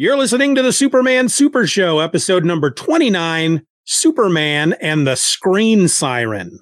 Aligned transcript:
You're 0.00 0.16
listening 0.16 0.54
to 0.54 0.62
the 0.62 0.72
Superman 0.72 1.28
Super 1.28 1.66
Show, 1.66 1.98
episode 1.98 2.44
number 2.44 2.70
29 2.70 3.66
Superman 3.84 4.74
and 4.74 5.04
the 5.04 5.16
Screen 5.16 5.88
Siren. 5.88 6.60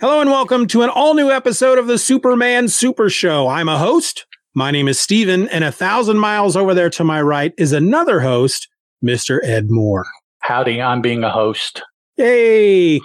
Hello 0.00 0.20
and 0.20 0.30
welcome 0.30 0.66
to 0.66 0.82
an 0.82 0.90
all 0.90 1.14
new 1.14 1.30
episode 1.30 1.78
of 1.78 1.86
the 1.86 1.96
Superman 1.96 2.66
Super 2.66 3.08
Show. 3.08 3.46
I'm 3.46 3.68
a 3.68 3.78
host. 3.78 4.26
My 4.52 4.72
name 4.72 4.88
is 4.88 4.98
Steven, 4.98 5.46
and 5.50 5.62
a 5.62 5.70
thousand 5.70 6.18
miles 6.18 6.56
over 6.56 6.74
there 6.74 6.90
to 6.90 7.04
my 7.04 7.22
right 7.22 7.54
is 7.56 7.70
another 7.70 8.18
host, 8.18 8.66
Mr. 9.00 9.38
Ed 9.44 9.66
Moore. 9.70 10.06
Howdy, 10.40 10.82
I'm 10.82 11.02
being 11.02 11.22
a 11.22 11.30
host. 11.30 11.84
Hey, 12.16 13.00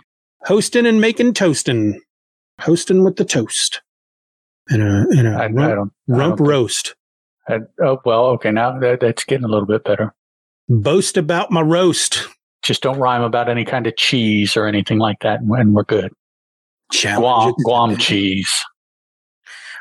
hosting 0.45 0.88
and 0.88 1.00
making 1.00 1.36
toasting. 1.36 2.02
Hosting 2.61 3.04
with 3.04 3.18
the 3.18 3.25
toast. 3.25 3.84
And 4.70 4.82
a, 4.82 5.05
and 5.18 5.27
a 5.27 5.32
I, 5.32 5.43
I 5.43 5.48
rump, 5.48 5.75
don't. 5.75 5.91
I 6.16 6.18
rump 6.20 6.38
don't- 6.38 6.48
roast. 6.48 6.96
I- 7.50 7.60
oh 7.82 8.00
well, 8.06 8.25
okay. 8.28 8.51
Now 8.51 8.79
that, 8.79 9.01
that's 9.01 9.24
getting 9.25 9.43
a 9.46 9.50
little 9.50 9.65
bit 9.68 9.83
better. 9.83 10.14
Boast 10.70 11.18
about 11.18 11.51
my 11.51 11.61
roast. 11.61 12.28
Just 12.64 12.82
don't 12.82 12.97
rhyme 12.97 13.21
about 13.23 13.50
any 13.50 13.65
kind 13.65 13.86
of 13.87 13.97
cheese 13.97 14.56
or 14.56 14.65
anything 14.65 14.97
like 15.00 15.20
that, 15.21 15.42
and 15.42 15.73
we're 15.75 15.84
good. 15.84 16.14
Challenge 16.93 17.56
Guam. 17.65 17.89
Guam 17.89 17.97
cheese. 17.97 18.50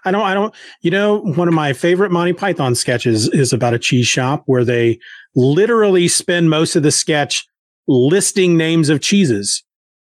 I 0.04 0.10
don't, 0.10 0.22
I 0.22 0.34
don't, 0.34 0.52
you 0.80 0.90
know, 0.90 1.18
one 1.20 1.46
of 1.46 1.54
my 1.54 1.72
favorite 1.72 2.10
Monty 2.10 2.32
Python 2.32 2.74
sketches 2.74 3.28
is 3.28 3.52
about 3.52 3.72
a 3.74 3.78
cheese 3.78 4.08
shop 4.08 4.42
where 4.46 4.64
they 4.64 4.98
literally 5.36 6.08
spend 6.08 6.50
most 6.50 6.74
of 6.74 6.82
the 6.82 6.90
sketch 6.90 7.46
listing 7.86 8.56
names 8.56 8.88
of 8.88 9.00
cheeses. 9.00 9.62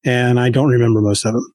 And 0.05 0.39
I 0.39 0.51
don't 0.51 0.69
remember 0.69 1.01
most 1.01 1.25
of 1.25 1.33
them. 1.33 1.51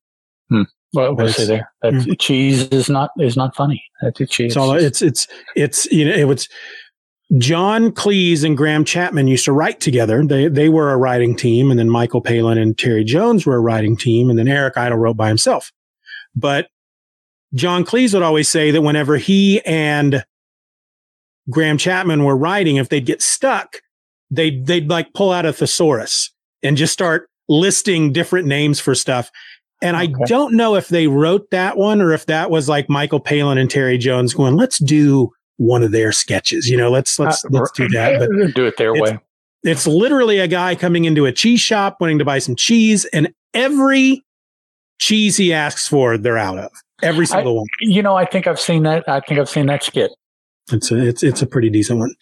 Well, 0.95 1.15
we'll 1.15 1.29
see 1.29 1.45
there. 1.45 1.71
That's, 1.83 1.97
mm-hmm. 1.97 2.13
Cheese 2.19 2.69
is 2.69 2.89
not 2.89 3.11
is 3.19 3.37
not 3.37 3.55
funny. 3.55 3.85
That's 4.01 4.21
a 4.21 4.27
cheese. 4.27 4.53
It's 4.53 4.57
all, 4.57 4.73
it's, 4.73 5.03
it's, 5.03 5.27
it's, 5.57 5.87
you 5.93 6.05
know, 6.05 6.15
it 6.15 6.29
was 6.29 6.49
John 7.39 7.91
Cleese 7.91 8.45
and 8.45 8.57
Graham 8.57 8.85
Chapman 8.85 9.27
used 9.27 9.45
to 9.47 9.53
write 9.53 9.81
together. 9.81 10.25
They, 10.25 10.47
they 10.47 10.69
were 10.69 10.93
a 10.93 10.97
writing 10.97 11.35
team. 11.35 11.71
And 11.71 11.81
then 11.81 11.91
Michael 11.91 12.21
Palin 12.21 12.59
and 12.59 12.79
Terry 12.79 13.03
Jones 13.03 13.45
were 13.45 13.57
a 13.57 13.61
writing 13.61 13.97
team. 13.97 14.31
And 14.31 14.39
then 14.39 14.47
Eric 14.47 14.77
Idle 14.77 14.99
wrote 14.99 15.17
by 15.17 15.29
himself. 15.29 15.73
But 16.37 16.69
John 17.55 17.85
Cleese 17.85 18.15
would 18.15 18.23
always 18.23 18.49
say 18.49 18.71
that 18.71 18.83
whenever 18.83 19.17
he 19.17 19.61
and 19.63 20.25
Graham 21.51 21.79
Chapman 21.79 22.25
were 22.25 22.37
writing, 22.37 22.77
if 22.77 22.89
they'd 22.89 23.07
get 23.07 23.21
stuck, 23.21 23.81
they'd, 24.31 24.67
they'd 24.67 24.89
like 24.89 25.13
pull 25.13 25.33
out 25.33 25.47
a 25.47 25.53
thesaurus 25.53 26.31
and 26.63 26.77
just 26.77 26.93
start 26.93 27.29
listing 27.49 28.13
different 28.13 28.47
names 28.47 28.81
for 28.81 28.95
stuff. 28.95 29.31
And 29.85 29.97
I 29.97 30.07
don't 30.27 30.55
know 30.55 30.75
if 30.75 30.89
they 30.89 31.07
wrote 31.07 31.51
that 31.51 31.77
one 31.77 32.01
or 32.01 32.13
if 32.13 32.27
that 32.27 32.51
was 32.51 32.69
like 32.69 32.89
Michael 32.89 33.21
Palin 33.21 33.59
and 33.59 33.71
Terry 33.71 33.99
Jones 33.99 34.35
going, 34.35 34.57
let's 34.57 34.79
do 34.79 35.31
one 35.59 35.83
of 35.85 35.93
their 35.93 36.11
sketches. 36.11 36.67
You 36.69 36.77
know, 36.77 36.91
let's, 36.91 37.19
let's, 37.19 37.45
Uh, 37.45 37.49
let's 37.53 37.71
do 37.73 37.87
that. 37.91 38.19
But 38.19 38.55
do 38.55 38.65
it 38.67 38.77
their 38.79 38.95
it's- 38.97 39.13
way. 39.13 39.19
it's 39.63 39.87
literally 39.87 40.39
a 40.41 40.49
guy 40.49 40.75
coming 40.75 41.05
into 41.05 41.27
a 41.27 41.33
cheese 41.33 41.61
shop 41.61 41.99
wanting 42.01 42.19
to 42.19 42.25
buy 42.25 42.39
some 42.41 42.57
cheese 42.57 43.05
and 43.13 43.33
every 43.53 44.25
cheese 44.99 45.37
he 45.37 45.53
asks 45.53 45.87
for, 45.87 46.17
they're 46.19 46.39
out 46.39 46.59
of 46.59 46.71
every 47.03 47.27
single 47.27 47.57
one. 47.57 47.67
You 47.81 48.03
know, 48.03 48.17
I 48.17 48.25
think 48.25 48.47
I've 48.47 48.59
seen 48.61 48.83
that. 48.85 49.05
I 49.09 49.21
think 49.21 49.39
I've 49.39 49.49
seen 49.51 49.67
that 49.67 49.83
skit. 49.83 50.11
It's 50.73 50.91
a, 50.91 50.97
it's 50.97 51.23
it's 51.23 51.43
a 51.43 51.47
pretty 51.47 51.69
decent 51.69 51.99
one. 51.99 52.15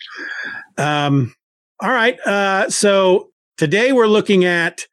Um, 0.79 1.33
all 1.81 1.91
right. 1.93 2.19
Uh, 2.27 2.69
so 2.71 3.31
today 3.57 3.93
we're 3.93 4.09
looking 4.09 4.45
at 4.45 4.87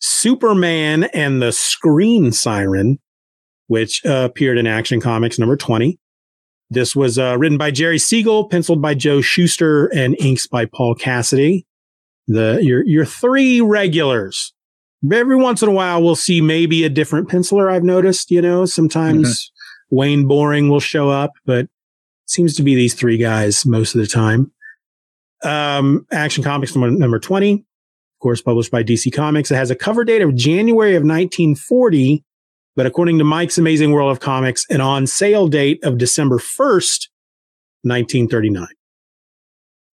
Superman 0.00 1.04
and 1.04 1.42
the 1.42 1.52
Screen 1.52 2.32
Siren, 2.32 2.98
which 3.66 4.04
uh, 4.04 4.28
appeared 4.30 4.58
in 4.58 4.66
Action 4.66 5.00
Comics 5.00 5.38
number 5.38 5.56
twenty. 5.56 5.98
This 6.70 6.94
was 6.94 7.18
uh, 7.18 7.36
written 7.38 7.56
by 7.56 7.70
Jerry 7.70 7.98
Siegel, 7.98 8.48
penciled 8.48 8.82
by 8.82 8.94
Joe 8.94 9.20
Shuster, 9.20 9.86
and 9.86 10.16
inks 10.20 10.46
by 10.46 10.66
Paul 10.66 10.94
Cassidy. 10.94 11.66
The 12.26 12.60
your 12.62 12.84
your 12.86 13.04
three 13.04 13.60
regulars. 13.60 14.52
Every 15.10 15.36
once 15.36 15.62
in 15.62 15.68
a 15.68 15.72
while, 15.72 16.02
we'll 16.02 16.16
see 16.16 16.40
maybe 16.40 16.84
a 16.84 16.90
different 16.90 17.28
penciler. 17.28 17.72
I've 17.72 17.84
noticed. 17.84 18.30
You 18.30 18.42
know, 18.42 18.66
sometimes 18.66 19.50
Wayne 19.90 20.26
Boring 20.26 20.68
will 20.68 20.80
show 20.80 21.08
up, 21.08 21.32
but 21.46 21.68
seems 22.26 22.54
to 22.56 22.62
be 22.62 22.74
these 22.74 22.94
three 22.94 23.16
guys 23.16 23.64
most 23.64 23.94
of 23.94 24.00
the 24.00 24.06
time. 24.06 24.52
Um, 25.42 26.06
Action 26.10 26.44
Comics 26.44 26.74
number, 26.74 26.90
number 26.90 27.18
20, 27.18 27.64
of 28.18 28.20
course, 28.20 28.42
published 28.42 28.72
by 28.72 28.82
DC 28.82 29.14
Comics. 29.14 29.52
It 29.52 29.54
has 29.54 29.70
a 29.70 29.76
cover 29.76 30.02
date 30.02 30.22
of 30.22 30.34
January 30.34 30.96
of 30.96 31.04
1940, 31.04 32.24
but 32.74 32.84
according 32.84 33.16
to 33.18 33.24
Mike's 33.24 33.58
Amazing 33.58 33.92
World 33.92 34.10
of 34.10 34.18
Comics, 34.18 34.66
an 34.70 34.80
on 34.80 35.06
sale 35.06 35.46
date 35.46 35.78
of 35.84 35.98
December 35.98 36.38
1st, 36.38 37.06
1939. 37.82 38.66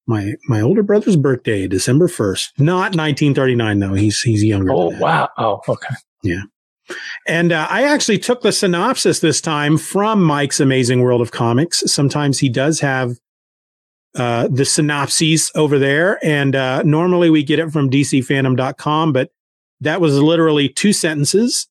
My, 0.06 0.34
my 0.48 0.62
older 0.62 0.84
brother's 0.84 1.16
birthday, 1.16 1.66
December 1.66 2.08
1st, 2.08 2.60
not 2.60 2.96
1939 2.96 3.80
though. 3.80 3.94
He's, 3.96 4.22
he's 4.22 4.44
younger. 4.44 4.72
Oh 4.72 4.96
wow! 5.00 5.30
Oh 5.40 5.62
okay. 5.68 5.96
Yeah. 6.22 6.44
And 7.28 7.52
uh, 7.52 7.66
I 7.72 7.86
actually 7.86 8.20
took 8.20 8.44
the 8.44 8.52
synopsis 8.52 9.20
this 9.20 9.42
time 9.42 9.80
from 9.80 10.22
Mike's 10.22 10.60
Amazing 10.60 11.02
World 11.02 11.22
of 11.22 11.32
Comics. 11.32 11.82
Sometimes 11.92 12.38
he 12.38 12.50
does 12.50 12.82
have 12.82 13.18
uh, 14.16 14.48
the 14.52 14.66
synopses 14.66 15.52
over 15.56 15.80
there. 15.80 16.24
And 16.24 16.56
uh, 16.56 16.84
normally 16.84 17.30
we 17.30 17.44
get 17.44 17.60
it 17.60 17.72
from 17.72 17.90
DCFandom.com, 17.90 19.14
but 19.14 19.32
that 19.82 20.02
was 20.02 20.20
literally 20.20 20.70
two 20.70 20.94
sentences. 20.94 21.68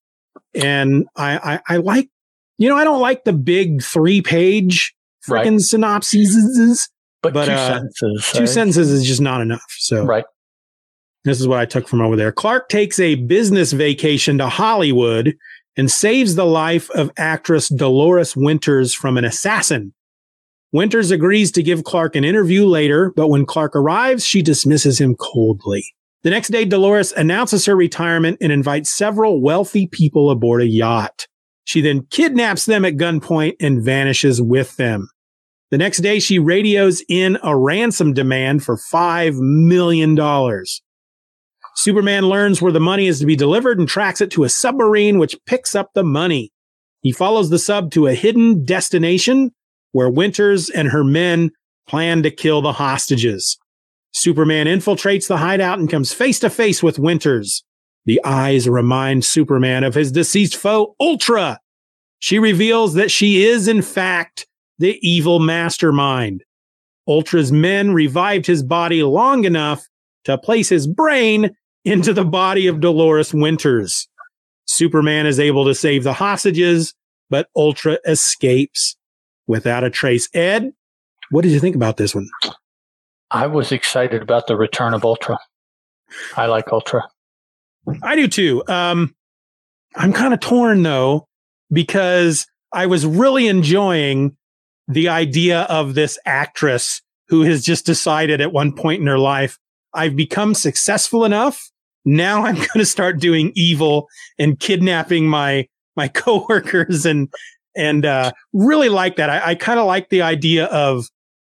And 0.55 1.07
I, 1.17 1.37
I, 1.69 1.75
I 1.75 1.77
like, 1.79 2.09
you 2.59 2.69
know, 2.69 2.77
I 2.77 2.85
don't 2.85 3.01
like 3.01 3.25
the 3.25 3.33
big 3.33 3.83
three 3.83 4.23
page 4.23 4.95
Right. 5.29 5.47
freaking 5.47 5.61
synopses. 5.61 6.89
But, 7.23 7.35
But, 7.35 7.45
two 7.45 7.53
uh, 7.53 7.69
sentences. 7.69 8.33
Two 8.33 8.47
sentences 8.47 8.91
is 8.91 9.07
just 9.07 9.21
not 9.21 9.43
enough. 9.43 9.67
So 9.69 10.05
Right. 10.07 10.25
this 11.25 11.39
is 11.39 11.47
what 11.47 11.59
I 11.59 11.67
took 11.67 11.87
from 11.89 12.01
over 12.01 12.17
there. 12.17 12.33
Clark 12.33 12.71
takes 12.71 12.99
a 12.99 13.17
business 13.17 13.73
vacation 13.73 14.39
to 14.39 14.49
Hollywood 14.49 15.37
and 15.77 15.91
saves 15.91 16.35
the 16.37 16.47
life 16.47 16.89
of 16.93 17.11
actress 17.19 17.69
Dolores 17.69 18.35
Winters 18.35 18.95
from 18.95 19.19
an 19.19 19.27
assassin. 19.27 19.93
Winters 20.73 21.11
agrees 21.11 21.51
to 21.53 21.63
give 21.63 21.83
Clark 21.83 22.15
an 22.15 22.25
interview 22.25 22.65
later, 22.65 23.13
but 23.17 23.29
when 23.29 23.45
Clark 23.45 23.75
arrives, 23.75 24.25
she 24.25 24.41
dismisses 24.41 25.01
him 25.01 25.17
coldly. 25.17 25.85
The 26.23 26.31
next 26.31 26.49
day, 26.49 26.65
Dolores 26.65 27.13
announces 27.13 27.67
her 27.67 27.75
retirement 27.75 28.39
and 28.41 28.53
invites 28.53 28.91
several 28.91 29.41
wealthy 29.41 29.89
people 29.89 30.31
aboard 30.31 30.63
a 30.63 30.67
yacht. 30.67 31.27
She 31.65 31.81
then 31.81 32.07
kidnaps 32.11 32.67
them 32.67 32.85
at 32.85 32.97
gunpoint 32.97 33.55
and 33.59 33.83
vanishes 33.83 34.41
with 34.41 34.77
them. 34.77 35.09
The 35.71 35.79
next 35.79 35.99
day, 35.99 36.21
she 36.21 36.39
radios 36.39 37.03
in 37.09 37.39
a 37.43 37.57
ransom 37.57 38.13
demand 38.13 38.63
for 38.63 38.77
$5 38.77 39.39
million. 39.39 40.17
Superman 41.77 42.27
learns 42.27 42.61
where 42.61 42.73
the 42.73 42.81
money 42.81 43.07
is 43.07 43.19
to 43.21 43.27
be 43.27 43.37
delivered 43.37 43.79
and 43.79 43.89
tracks 43.89 44.21
it 44.21 44.31
to 44.33 44.45
a 44.45 44.49
submarine, 44.49 45.19
which 45.19 45.39
picks 45.47 45.75
up 45.75 45.91
the 45.95 46.05
money. 46.05 46.53
He 47.03 47.13
follows 47.13 47.51
the 47.51 47.59
sub 47.59 47.91
to 47.93 48.07
a 48.07 48.15
hidden 48.15 48.65
destination 48.65 49.53
where 49.93 50.11
Winters 50.11 50.71
and 50.71 50.89
her 50.89 51.05
men 51.05 51.51
plan 51.87 52.23
to 52.23 52.31
kill 52.31 52.63
the 52.63 52.73
hostages. 52.73 53.59
Superman 54.13 54.67
infiltrates 54.67 55.29
the 55.29 55.37
hideout 55.37 55.79
and 55.79 55.91
comes 55.91 56.13
face 56.13 56.39
to 56.41 56.51
face 56.51 56.83
with 56.83 56.99
Winters. 56.99 57.65
The 58.07 58.21
eyes 58.25 58.69
remind 58.69 59.25
Superman 59.25 59.85
of 59.85 59.95
his 59.95 60.11
deceased 60.11 60.57
foe, 60.57 60.95
Ultra. 61.01 61.59
She 62.19 62.39
reveals 62.39 62.95
that 62.95 63.11
she 63.11 63.45
is, 63.45 63.69
in 63.69 63.83
fact, 63.83 64.47
the 64.79 64.99
evil 65.07 65.39
mastermind. 65.39 66.45
Ultra's 67.07 67.53
men 67.53 67.93
revived 67.93 68.47
his 68.47 68.63
body 68.63 69.03
long 69.03 69.45
enough 69.45 69.87
to 70.25 70.39
place 70.39 70.69
his 70.69 70.87
brain 70.87 71.51
into 71.85 72.13
the 72.13 72.25
body 72.25 72.67
of 72.67 72.81
Dolores 72.81 73.33
Winters. 73.33 74.09
Superman 74.67 75.27
is 75.27 75.41
able 75.41 75.65
to 75.65 75.75
save 75.75 76.05
the 76.05 76.13
hostages, 76.13 76.95
but 77.31 77.49
Ultra 77.57 77.99
escapes 78.07 78.97
without 79.51 79.83
a 79.85 79.91
trace. 79.91 80.29
Ed, 80.33 80.73
what 81.31 81.43
did 81.43 81.51
you 81.51 81.61
think 81.61 81.75
about 81.77 81.97
this 81.97 82.15
one? 82.15 82.29
I 83.31 83.49
was 83.49 83.73
excited 83.73 84.23
about 84.23 84.47
the 84.47 84.57
return 84.57 84.95
of 84.95 85.05
Ultra. 85.05 85.39
I 86.37 86.47
like 86.47 86.73
Ultra. 86.73 87.03
I 88.03 88.17
do 88.17 88.29
too. 88.29 88.63
Um, 88.69 89.15
I'm 89.97 90.13
kind 90.13 90.33
of 90.33 90.41
torn 90.41 90.83
though, 90.83 91.27
because 91.73 92.47
I 92.73 92.87
was 92.87 93.05
really 93.05 93.49
enjoying 93.49 94.37
the 94.89 95.09
idea 95.09 95.63
of 95.63 95.95
this 95.95 96.19
actress 96.25 97.03
who 97.29 97.43
has 97.43 97.65
just 97.65 97.87
decided 97.87 98.41
at 98.41 98.53
one 98.53 98.73
point 98.73 99.01
in 99.01 99.07
her 99.07 99.19
life, 99.19 99.59
I've 99.95 100.17
become 100.17 100.55
successful 100.55 101.25
enough. 101.25 101.71
Now 102.05 102.45
I'm 102.45 102.55
going 102.55 102.79
to 102.79 102.87
start 102.87 103.21
doing 103.21 103.53
evil 103.55 104.09
and 104.39 104.59
kidnapping 104.59 105.29
my, 105.29 105.67
my 105.97 106.09
coworkers 106.23 107.05
and, 107.05 107.29
and, 107.77 108.05
uh, 108.05 108.33
really 108.53 108.89
like 108.89 109.17
that. 109.17 109.31
I, 109.31 109.51
I 109.51 109.55
kind 109.55 109.79
of 109.79 109.87
like 109.87 110.09
the 110.09 110.23
idea 110.23 110.67
of 110.67 111.07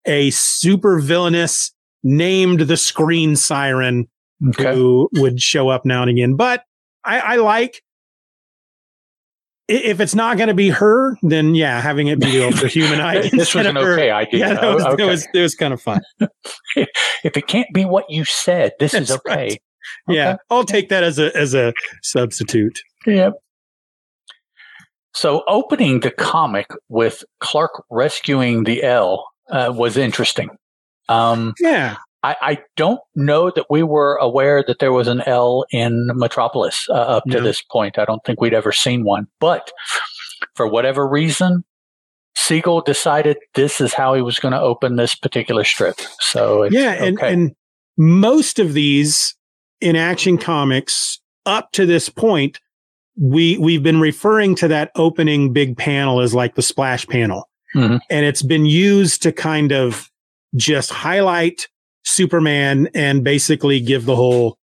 a 0.05 0.31
super 0.31 1.01
villainous 1.01 1.73
named 2.03 2.61
the 2.61 2.77
screen 2.77 3.37
siren 3.37 4.09
Okay. 4.49 4.75
who 4.75 5.09
would 5.15 5.41
show 5.41 5.69
up 5.69 5.85
now 5.85 6.03
and 6.03 6.11
again. 6.11 6.35
But 6.35 6.65
I, 7.05 7.21
I 7.21 7.37
like 7.37 7.83
if 9.69 10.01
it's 10.01 10.15
not 10.15 10.37
going 10.37 10.49
to 10.49 10.55
be 10.55 10.69
her, 10.69 11.17
then 11.23 11.55
yeah, 11.55 11.81
having 11.81 12.09
it 12.09 12.21
be 12.21 12.31
the 12.31 12.45
ultra 12.45 12.69
human 12.69 12.99
this 13.31 13.55
was 13.55 13.67
an 13.67 13.79
okay 13.79 14.11
idea. 14.11 14.41
Yeah, 14.41 14.55
that 14.55 14.75
was, 14.75 14.85
okay. 14.85 15.03
it 15.03 15.07
was, 15.07 15.27
it 15.33 15.41
was 15.41 15.55
kind 15.55 15.73
of 15.73 15.81
fun. 15.81 16.01
if 16.77 17.37
it 17.37 17.47
can't 17.47 17.69
be 17.73 17.85
what 17.85 18.11
you 18.11 18.25
said, 18.25 18.73
this 18.79 18.93
That's 18.93 19.11
is 19.11 19.17
okay. 19.17 19.35
Right. 19.35 19.63
okay. 20.09 20.17
Yeah, 20.17 20.37
I'll 20.51 20.65
take 20.65 20.89
that 20.89 21.05
as 21.05 21.19
a 21.19 21.37
as 21.37 21.55
a 21.55 21.73
substitute. 22.03 22.81
Yep. 23.07 23.35
So 25.15 25.43
opening 25.47 26.01
the 26.01 26.11
comic 26.11 26.69
with 26.89 27.25
Clark 27.41 27.85
rescuing 27.91 28.65
the 28.65 28.83
L 28.83 29.27
uh, 29.51 29.73
was 29.75 29.97
interesting. 29.97 30.51
Um, 31.09 31.55
yeah. 31.61 31.97
I, 32.23 32.37
I, 32.41 32.59
don't 32.77 33.01
know 33.17 33.51
that 33.51 33.67
we 33.69 33.83
were 33.83 34.15
aware 34.17 34.63
that 34.67 34.79
there 34.79 34.93
was 34.93 35.09
an 35.09 35.23
L 35.23 35.65
in 35.73 36.11
Metropolis 36.15 36.87
uh, 36.89 36.93
up 36.93 37.25
to 37.25 37.39
no. 37.39 37.43
this 37.43 37.63
point. 37.63 37.99
I 37.99 38.05
don't 38.05 38.25
think 38.25 38.41
we'd 38.41 38.55
ever 38.55 38.71
seen 38.71 39.05
one. 39.05 39.27
But 39.41 39.73
for 40.55 40.69
whatever 40.69 41.07
reason, 41.07 41.65
Siegel 42.37 42.81
decided 42.81 43.39
this 43.55 43.81
is 43.81 43.93
how 43.93 44.15
he 44.15 44.23
was 44.23 44.39
going 44.39 44.53
to 44.53 44.61
open 44.61 44.97
this 44.97 45.15
particular 45.15 45.65
strip. 45.65 46.01
So 46.21 46.65
yeah, 46.65 46.93
and, 46.93 47.19
okay. 47.19 47.33
and 47.33 47.53
most 47.99 48.59
of 48.59 48.73
these 48.73 49.35
in 49.81 49.97
Action 49.97 50.39
Comics 50.39 51.21
up 51.45 51.73
to 51.73 51.85
this 51.87 52.09
point, 52.09 52.61
we 53.19 53.59
we've 53.59 53.83
been 53.83 54.01
referring 54.01 54.55
to 54.57 54.69
that 54.69 54.91
opening 54.97 55.53
big 55.53 55.77
panel 55.77 56.21
as 56.21 56.35
like 56.35 56.55
the 56.55 56.63
splash 56.63 57.07
panel, 57.07 57.49
mm-hmm. 57.75 57.97
and 58.11 58.27
it's 58.27 58.43
been 58.43 58.67
used 58.67 59.23
to 59.23 59.33
kind 59.33 59.73
of 59.73 60.11
just 60.57 60.91
highlight 60.91 61.69
Superman 62.05 62.89
and 62.95 63.23
basically 63.25 63.81
give 63.81 64.05
the 64.05 64.17
whole, 64.17 64.59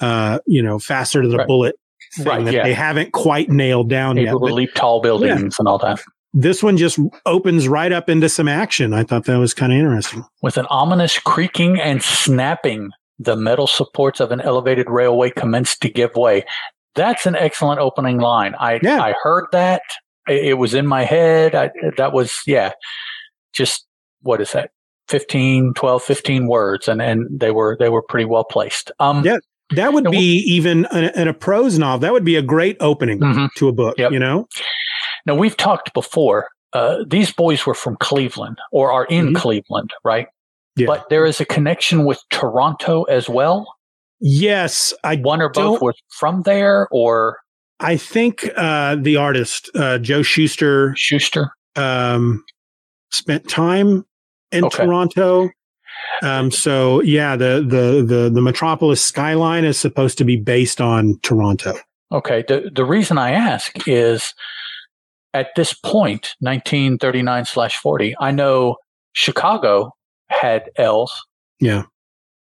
uh, 0.00 0.38
you 0.46 0.62
know, 0.62 0.78
faster 0.78 1.22
to 1.22 1.28
the 1.28 1.38
right. 1.38 1.46
bullet 1.46 1.76
thing 2.16 2.26
right, 2.26 2.44
that 2.44 2.54
yeah. 2.54 2.62
they 2.64 2.74
haven't 2.74 3.12
quite 3.12 3.50
nailed 3.50 3.88
down 3.88 4.18
Able 4.18 4.48
yet. 4.48 4.54
Leap 4.54 4.74
tall 4.74 5.00
buildings 5.00 5.40
yeah. 5.40 5.48
and 5.58 5.68
all 5.68 5.78
that. 5.78 6.00
This 6.34 6.62
one 6.62 6.76
just 6.76 6.98
opens 7.26 7.68
right 7.68 7.90
up 7.90 8.08
into 8.08 8.28
some 8.28 8.48
action. 8.48 8.92
I 8.92 9.02
thought 9.02 9.24
that 9.24 9.38
was 9.38 9.54
kind 9.54 9.72
of 9.72 9.78
interesting. 9.78 10.24
With 10.42 10.58
an 10.58 10.66
ominous 10.66 11.18
creaking 11.18 11.80
and 11.80 12.02
snapping, 12.02 12.90
the 13.18 13.34
metal 13.34 13.66
supports 13.66 14.20
of 14.20 14.30
an 14.30 14.40
elevated 14.40 14.88
railway 14.90 15.30
commenced 15.30 15.80
to 15.82 15.88
give 15.88 16.14
way. 16.14 16.44
That's 16.98 17.26
an 17.26 17.36
excellent 17.36 17.80
opening 17.80 18.18
line. 18.18 18.54
I 18.58 18.80
yeah. 18.82 19.00
I 19.00 19.14
heard 19.22 19.46
that. 19.52 19.82
It 20.28 20.58
was 20.58 20.74
in 20.74 20.86
my 20.86 21.04
head. 21.04 21.54
I, 21.54 21.70
that 21.96 22.12
was 22.12 22.40
yeah. 22.46 22.72
Just 23.54 23.86
what 24.22 24.40
is 24.40 24.52
that? 24.52 24.70
15, 25.08 25.72
12, 25.74 26.02
15 26.02 26.46
words 26.46 26.86
and, 26.86 27.00
and 27.00 27.40
they 27.40 27.50
were, 27.50 27.76
they 27.78 27.88
were 27.88 28.02
pretty 28.02 28.26
well 28.26 28.44
placed. 28.44 28.92
Um, 28.98 29.24
yeah. 29.24 29.38
That 29.74 29.92
would 29.92 30.10
be 30.10 30.42
even 30.46 30.86
in 30.94 31.28
a 31.28 31.34
prose 31.34 31.78
novel. 31.78 31.98
That 31.98 32.12
would 32.12 32.24
be 32.24 32.36
a 32.36 32.42
great 32.42 32.78
opening 32.80 33.20
mm-hmm. 33.20 33.46
to 33.56 33.68
a 33.68 33.72
book, 33.72 33.98
yep. 33.98 34.12
you 34.12 34.18
know? 34.18 34.46
Now, 35.26 35.34
we've 35.34 35.56
talked 35.58 35.92
before. 35.92 36.48
Uh, 36.72 37.04
these 37.06 37.32
boys 37.32 37.66
were 37.66 37.74
from 37.74 37.96
Cleveland 38.00 38.58
or 38.72 38.90
are 38.90 39.04
in 39.06 39.26
mm-hmm. 39.26 39.36
Cleveland, 39.36 39.90
right? 40.04 40.26
Yeah. 40.76 40.86
But 40.86 41.10
there 41.10 41.26
is 41.26 41.38
a 41.40 41.44
connection 41.44 42.06
with 42.06 42.18
Toronto 42.30 43.02
as 43.04 43.28
well. 43.28 43.66
Yes. 44.20 44.92
I 45.04 45.16
One 45.16 45.40
or 45.40 45.48
both 45.48 45.80
were 45.80 45.94
from 46.08 46.42
there 46.42 46.88
or? 46.90 47.38
I 47.80 47.96
think 47.96 48.48
uh, 48.56 48.96
the 48.96 49.16
artist, 49.16 49.70
uh, 49.74 49.98
Joe 49.98 50.22
Schuster 50.22 50.94
Shuster. 50.96 51.52
Um, 51.76 52.44
spent 53.10 53.48
time 53.48 54.04
in 54.50 54.64
okay. 54.64 54.84
Toronto. 54.84 55.50
Um, 56.22 56.50
so 56.50 57.00
yeah, 57.02 57.36
the, 57.36 57.64
the, 57.66 58.04
the, 58.04 58.30
the 58.30 58.40
Metropolis 58.40 59.02
skyline 59.02 59.64
is 59.64 59.78
supposed 59.78 60.18
to 60.18 60.24
be 60.24 60.36
based 60.36 60.80
on 60.80 61.18
Toronto. 61.22 61.74
Okay. 62.10 62.44
The, 62.48 62.70
the 62.74 62.84
reason 62.84 63.18
I 63.18 63.32
ask 63.32 63.86
is 63.86 64.34
at 65.34 65.48
this 65.56 65.72
point, 65.72 66.34
1939 66.40 67.44
slash 67.44 67.76
40, 67.76 68.16
I 68.18 68.30
know 68.30 68.76
Chicago 69.12 69.92
had 70.28 70.70
L's. 70.76 71.12
Yeah. 71.60 71.84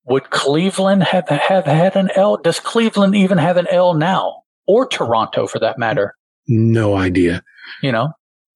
Would 0.08 0.30
Cleveland 0.30 1.04
have, 1.04 1.28
have 1.30 1.66
had 1.66 1.96
an 1.96 2.10
L? 2.16 2.38
Does 2.38 2.60
Cleveland 2.60 3.16
even 3.16 3.38
have 3.38 3.58
an 3.58 3.68
L 3.72 3.94
now? 3.96 4.44
Or 4.68 4.88
Toronto 4.88 5.48
for 5.48 5.60
that 5.60 5.78
matter? 5.78 6.16
No 6.48 6.96
idea. 6.96 7.42
You 7.82 7.92
know, 7.92 8.10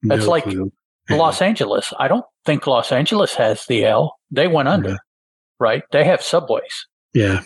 it's 0.04 0.26
no 0.26 0.30
like 0.30 0.44
clue. 0.44 0.72
Los 1.10 1.42
Angeles. 1.42 1.94
I 2.00 2.08
don't 2.08 2.26
think 2.46 2.68
Los 2.68 2.92
Angeles 2.92 3.34
has 3.36 3.66
the 3.66 3.86
L. 3.86 4.16
They 4.32 4.48
went 4.48 4.70
under, 4.70 4.98
right? 5.60 5.84
They 5.92 6.04
have 6.06 6.22
subways. 6.22 6.88
Yeah. 7.14 7.42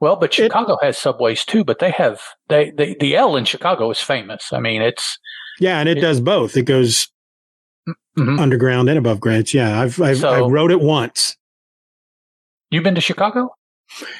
Well, 0.00 0.16
but 0.16 0.34
Chicago 0.34 0.74
it, 0.74 0.84
has 0.84 0.98
subways 0.98 1.44
too, 1.44 1.64
but 1.64 1.78
they 1.78 1.90
have 1.90 2.20
they, 2.48 2.70
they 2.70 2.96
the 2.98 3.16
L 3.16 3.36
in 3.36 3.44
Chicago 3.44 3.90
is 3.90 4.00
famous. 4.00 4.52
I 4.52 4.60
mean, 4.60 4.82
it's 4.82 5.18
yeah, 5.60 5.78
and 5.78 5.88
it, 5.88 5.98
it 5.98 6.00
does 6.00 6.20
both. 6.20 6.56
It 6.56 6.64
goes 6.64 7.08
mm-hmm. 7.88 8.38
underground 8.38 8.88
and 8.88 8.98
above 8.98 9.20
ground. 9.20 9.52
Yeah, 9.54 9.80
I've 9.80 10.00
I've 10.00 10.18
so, 10.18 10.28
I 10.28 10.48
wrote 10.48 10.70
it 10.70 10.80
once. 10.80 11.36
You've 12.74 12.82
been 12.82 12.96
to 12.96 13.00
Chicago? 13.00 13.54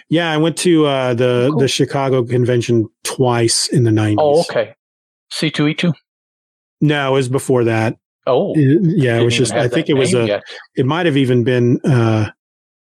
Yeah, 0.08 0.30
I 0.30 0.36
went 0.36 0.56
to 0.58 0.86
uh, 0.86 1.14
the 1.14 1.48
cool. 1.50 1.58
the 1.58 1.66
Chicago 1.66 2.22
convention 2.22 2.88
twice 3.02 3.66
in 3.68 3.82
the 3.82 3.90
nineties. 3.90 4.18
Oh, 4.20 4.40
okay. 4.42 4.74
C 5.30 5.50
two 5.50 5.66
E 5.66 5.74
two. 5.74 5.92
No, 6.80 7.10
it 7.10 7.12
was 7.14 7.28
before 7.28 7.64
that. 7.64 7.96
Oh, 8.26 8.54
yeah. 8.56 9.18
It 9.18 9.24
was 9.24 9.36
just. 9.36 9.52
I 9.52 9.66
think 9.66 9.88
it 9.88 9.94
was 9.94 10.14
a. 10.14 10.26
Yet. 10.26 10.42
It 10.76 10.86
might 10.86 11.06
have 11.06 11.16
even 11.16 11.42
been 11.42 11.80
uh, 11.80 12.30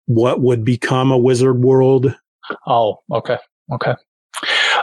what 0.05 0.41
would 0.41 0.65
become 0.65 1.11
a 1.11 1.17
Wizard 1.17 1.61
World. 1.61 2.13
Oh, 2.67 2.97
okay, 3.09 3.37
okay. 3.71 3.93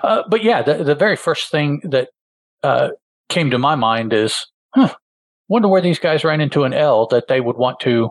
Uh, 0.02 0.22
but 0.30 0.42
yeah, 0.42 0.62
the 0.62 0.82
the 0.82 0.94
very 0.94 1.16
first 1.16 1.50
thing 1.50 1.82
that 1.84 2.08
uh, 2.62 2.90
came 3.28 3.50
to 3.50 3.58
my 3.58 3.74
mind 3.74 4.14
is, 4.14 4.46
huh, 4.74 4.94
wonder 5.48 5.68
where 5.68 5.82
these 5.82 5.98
guys 5.98 6.24
ran 6.24 6.40
into 6.40 6.64
an 6.64 6.72
L 6.72 7.06
that 7.08 7.28
they 7.28 7.42
would 7.42 7.58
want 7.58 7.80
to. 7.80 8.10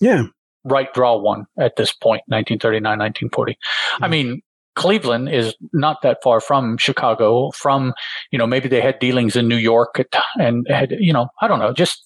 Yeah. 0.00 0.26
Write 0.64 0.94
draw 0.94 1.16
one 1.16 1.46
at 1.58 1.76
this 1.76 1.92
point, 1.92 2.22
1939, 2.26 2.82
1940. 2.82 3.52
Mm-hmm. 3.52 4.04
I 4.04 4.08
mean, 4.08 4.42
Cleveland 4.74 5.28
is 5.28 5.54
not 5.72 6.02
that 6.02 6.18
far 6.22 6.40
from 6.40 6.78
Chicago. 6.78 7.50
From 7.52 7.94
you 8.30 8.38
know, 8.38 8.46
maybe 8.46 8.68
they 8.68 8.80
had 8.80 8.98
dealings 8.98 9.36
in 9.36 9.48
New 9.48 9.56
York 9.56 10.04
and 10.38 10.66
had 10.68 10.96
you 10.98 11.12
know, 11.12 11.28
I 11.40 11.48
don't 11.48 11.58
know, 11.58 11.72
just 11.72 12.02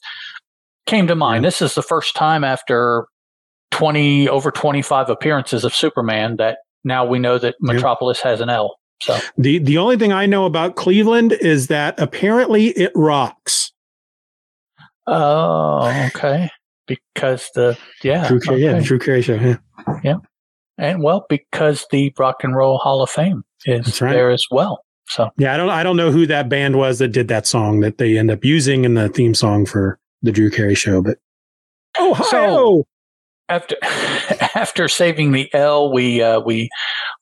came 0.87 1.07
to 1.07 1.15
mind. 1.15 1.45
This 1.45 1.63
is 1.63 1.75
the 1.75 1.83
first 1.83 2.15
time 2.15 2.45
after 2.45 3.07
twenty 3.71 4.29
over 4.29 4.51
twenty 4.51 4.83
five 4.83 5.09
appearances 5.09 5.65
of 5.65 5.75
Superman 5.75 6.37
that 6.37 6.59
now 6.85 7.07
we 7.07 7.19
know 7.19 7.39
that 7.39 7.57
Metropolis 7.61 8.21
has 8.21 8.41
an 8.41 8.51
L. 8.51 8.77
So 9.03 9.19
the 9.37 9.59
the 9.59 9.79
only 9.79 9.97
thing 9.97 10.13
I 10.13 10.27
know 10.27 10.45
about 10.45 10.77
Cleveland 10.77 11.33
is 11.33 11.69
that 11.69 11.99
apparently 11.99 12.69
it 12.69 12.93
rocks. 12.95 13.73
Oh, 15.07 15.89
okay. 16.09 16.51
Because 16.89 17.51
the 17.55 17.79
yeah, 18.03 18.27
Drew, 18.27 18.39
okay. 18.39 18.59
yeah, 18.59 18.81
Drew 18.81 18.99
Carey 18.99 19.23
show, 19.23 19.35
yeah, 19.35 19.57
yeah. 20.03 20.17
And 20.79 21.03
well, 21.03 21.27
because 21.29 21.87
the 21.91 22.13
Rock 22.19 22.43
and 22.43 22.57
Roll 22.57 22.79
Hall 22.79 23.03
of 23.03 23.11
Fame 23.11 23.45
is 23.67 24.01
right. 24.01 24.13
there 24.13 24.31
as 24.31 24.45
well. 24.51 24.85
So 25.09 25.31
yeah, 25.39 25.55
I 25.55 25.57
don't 25.57 25.71
I 25.71 25.83
don't 25.83 25.97
know 25.97 26.11
who 26.11 26.27
that 26.27 26.49
band 26.49 26.77
was 26.77 26.99
that 26.99 27.09
did 27.09 27.29
that 27.29 27.47
song 27.47 27.81
that 27.81 27.99
they 27.99 28.19
end 28.19 28.31
up 28.31 28.45
using 28.45 28.85
in 28.85 28.95
the 28.95 29.09
theme 29.09 29.35
song 29.35 29.67
for 29.67 29.99
the 30.23 30.33
Drew 30.33 30.51
Carey 30.51 30.75
show, 30.75 31.03
but 31.03 31.19
oh 31.97 32.15
so 32.31 32.87
after 33.49 33.77
after 34.55 34.89
saving 34.89 35.33
the 35.33 35.53
L, 35.55 35.91
we 35.93 36.23
uh, 36.23 36.41
we 36.41 36.69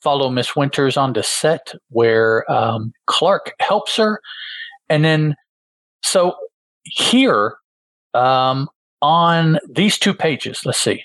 follow 0.03 0.31
Miss 0.31 0.57
Winters 0.57 0.97
onto 0.97 1.23
set 1.23 1.73
where 1.91 2.51
um, 2.51 2.93
Clark 3.07 3.53
helps 3.61 3.97
her, 3.97 4.21
and 4.89 5.05
then 5.05 5.37
so 6.03 6.35
here 6.85 7.57
um, 8.15 8.69
on 9.03 9.59
these 9.69 9.99
two 9.99 10.15
pages, 10.15 10.63
let's 10.65 10.81
see. 10.81 11.03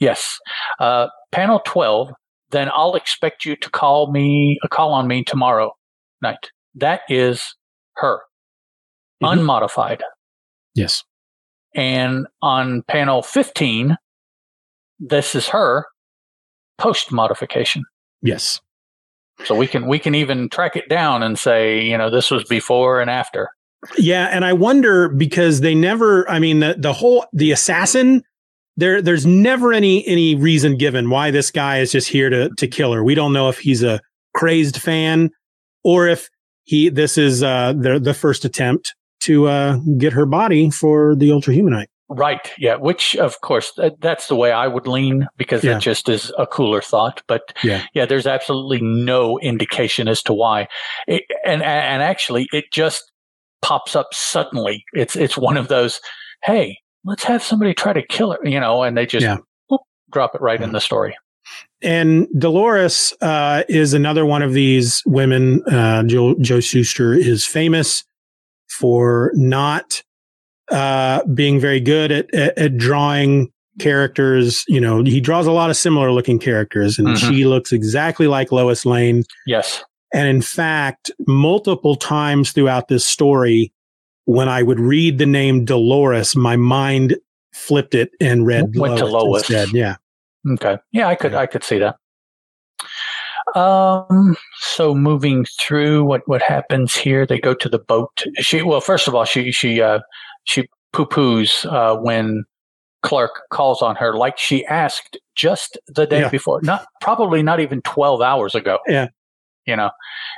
Yes, 0.00 0.38
uh, 0.80 1.08
panel 1.32 1.60
12, 1.64 2.12
then 2.50 2.68
I'll 2.74 2.94
expect 2.94 3.44
you 3.44 3.56
to 3.56 3.70
call 3.70 4.10
me, 4.10 4.58
a 4.62 4.66
uh, 4.66 4.68
call 4.68 4.92
on 4.92 5.06
me 5.06 5.24
tomorrow 5.24 5.72
night. 6.20 6.50
That 6.74 7.02
is 7.08 7.54
her, 7.96 8.18
mm-hmm. 9.22 9.38
unmodified. 9.38 10.02
Yes. 10.74 11.04
And 11.74 12.26
on 12.42 12.82
panel 12.82 13.22
15, 13.22 13.96
this 14.98 15.34
is 15.34 15.48
her 15.48 15.86
post 16.78 17.12
modification. 17.12 17.84
Yes. 18.22 18.60
So 19.44 19.54
we 19.54 19.66
can 19.66 19.86
we 19.86 19.98
can 19.98 20.14
even 20.14 20.48
track 20.48 20.76
it 20.76 20.88
down 20.88 21.22
and 21.22 21.38
say, 21.38 21.82
you 21.82 21.98
know, 21.98 22.08
this 22.08 22.30
was 22.30 22.44
before 22.44 23.00
and 23.00 23.10
after. 23.10 23.50
Yeah, 23.98 24.28
and 24.30 24.44
I 24.44 24.52
wonder 24.52 25.08
because 25.08 25.60
they 25.60 25.74
never 25.74 26.28
I 26.28 26.38
mean 26.38 26.60
the 26.60 26.76
the 26.78 26.92
whole 26.92 27.26
the 27.32 27.52
assassin 27.52 28.22
there 28.76 29.00
there's 29.00 29.26
never 29.26 29.72
any 29.72 30.06
any 30.06 30.34
reason 30.34 30.76
given 30.76 31.10
why 31.10 31.30
this 31.30 31.50
guy 31.50 31.78
is 31.78 31.92
just 31.92 32.08
here 32.08 32.30
to 32.30 32.50
to 32.56 32.66
kill 32.66 32.92
her. 32.92 33.04
We 33.04 33.14
don't 33.14 33.32
know 33.32 33.48
if 33.48 33.58
he's 33.58 33.82
a 33.82 34.00
crazed 34.34 34.80
fan 34.80 35.30
or 35.84 36.08
if 36.08 36.28
he 36.64 36.88
this 36.88 37.18
is 37.18 37.42
uh 37.42 37.72
the 37.72 37.98
the 37.98 38.14
first 38.14 38.44
attempt 38.44 38.94
to 39.20 39.48
uh 39.48 39.78
get 39.98 40.12
her 40.12 40.26
body 40.26 40.70
for 40.70 41.14
the 41.14 41.32
ultra 41.32 41.54
humanite. 41.54 41.86
Right. 42.08 42.52
Yeah. 42.58 42.76
Which, 42.76 43.16
of 43.16 43.40
course, 43.40 43.72
that's 43.98 44.28
the 44.28 44.36
way 44.36 44.52
I 44.52 44.68
would 44.68 44.86
lean 44.86 45.26
because 45.38 45.64
yeah. 45.64 45.76
it 45.76 45.80
just 45.80 46.08
is 46.08 46.30
a 46.38 46.46
cooler 46.46 46.82
thought. 46.82 47.22
But 47.26 47.54
yeah, 47.64 47.82
yeah 47.94 48.04
there's 48.04 48.26
absolutely 48.26 48.82
no 48.82 49.38
indication 49.38 50.06
as 50.06 50.22
to 50.24 50.34
why. 50.34 50.68
It, 51.08 51.22
and 51.46 51.62
and 51.62 52.02
actually, 52.02 52.46
it 52.52 52.66
just 52.70 53.10
pops 53.64 53.96
up 53.96 54.12
suddenly. 54.12 54.84
It's 54.92 55.16
it's 55.16 55.36
one 55.38 55.56
of 55.56 55.68
those, 55.68 56.00
hey, 56.44 56.76
let's 57.04 57.24
have 57.24 57.42
somebody 57.42 57.72
try 57.74 57.92
to 57.94 58.02
kill 58.06 58.32
her, 58.32 58.38
you 58.44 58.60
know, 58.60 58.82
and 58.82 58.96
they 58.96 59.06
just 59.06 59.24
Yeah. 59.24 59.38
whoop, 59.68 59.80
drop 60.12 60.34
it 60.34 60.40
right 60.42 60.60
in 60.60 60.72
the 60.72 60.80
story. 60.80 61.16
And 61.82 62.26
Dolores 62.38 63.12
uh, 63.20 63.64
is 63.68 63.92
another 63.94 64.24
one 64.24 64.42
of 64.42 64.52
these 64.54 65.02
women. 65.06 65.62
Uh, 65.66 66.02
Joe, 66.04 66.34
Joe 66.40 66.60
Shuster 66.60 67.12
is 67.14 67.46
famous 67.46 68.04
for 68.68 69.30
not 69.34 70.02
uh, 70.70 71.22
being 71.34 71.60
very 71.60 71.80
good 71.80 72.10
at, 72.10 72.32
at, 72.34 72.56
at 72.58 72.76
drawing 72.78 73.50
characters. 73.78 74.64
You 74.68 74.80
know, 74.80 75.02
he 75.04 75.20
draws 75.20 75.46
a 75.46 75.52
lot 75.52 75.68
of 75.70 75.76
similar 75.76 76.10
looking 76.12 76.38
characters, 76.38 76.98
and 76.98 77.08
Mhm. 77.08 77.28
she 77.28 77.44
looks 77.44 77.72
exactly 77.72 78.26
like 78.28 78.50
Lois 78.52 78.86
Lane. 78.86 79.24
Yes. 79.46 79.82
And 80.14 80.28
in 80.28 80.40
fact, 80.40 81.10
multiple 81.26 81.96
times 81.96 82.52
throughout 82.52 82.88
this 82.88 83.06
story, 83.06 83.72
when 84.26 84.48
I 84.48 84.62
would 84.62 84.80
read 84.80 85.18
the 85.18 85.26
name 85.26 85.64
Dolores, 85.64 86.34
my 86.36 86.56
mind 86.56 87.16
flipped 87.52 87.94
it 87.94 88.10
and 88.20 88.46
read 88.46 88.76
Went 88.76 88.96
to 88.98 89.06
Lois. 89.06 89.42
instead. 89.50 89.68
Yeah. 89.74 89.96
Okay. 90.52 90.78
Yeah, 90.92 91.08
I 91.08 91.14
could 91.16 91.32
Yeah. 91.32 91.38
I 91.38 91.46
could 91.46 91.64
see 91.64 91.78
that. 91.78 91.96
Um 93.54 94.36
so 94.58 94.94
moving 94.94 95.44
through 95.60 96.04
what 96.04 96.22
what 96.26 96.42
happens 96.42 96.94
here, 96.94 97.26
they 97.26 97.38
go 97.38 97.54
to 97.54 97.68
the 97.68 97.78
boat. 97.78 98.24
She 98.38 98.62
well, 98.62 98.80
first 98.80 99.06
of 99.06 99.14
all, 99.14 99.24
she 99.24 99.52
she 99.52 99.80
uh 99.80 100.00
she 100.44 100.68
poo-poos 100.92 101.66
uh 101.70 101.96
when 102.00 102.44
Clark 103.02 103.42
calls 103.50 103.82
on 103.82 103.96
her 103.96 104.16
like 104.16 104.38
she 104.38 104.64
asked 104.66 105.18
just 105.34 105.76
the 105.88 106.06
day 106.06 106.20
Yeah. 106.20 106.30
before. 106.30 106.60
Not 106.62 106.86
probably 107.00 107.42
not 107.42 107.60
even 107.60 107.82
12 107.82 108.22
hours 108.22 108.54
ago. 108.54 108.78
Yeah. 108.88 109.08
You 109.66 109.76
know. 109.76 109.90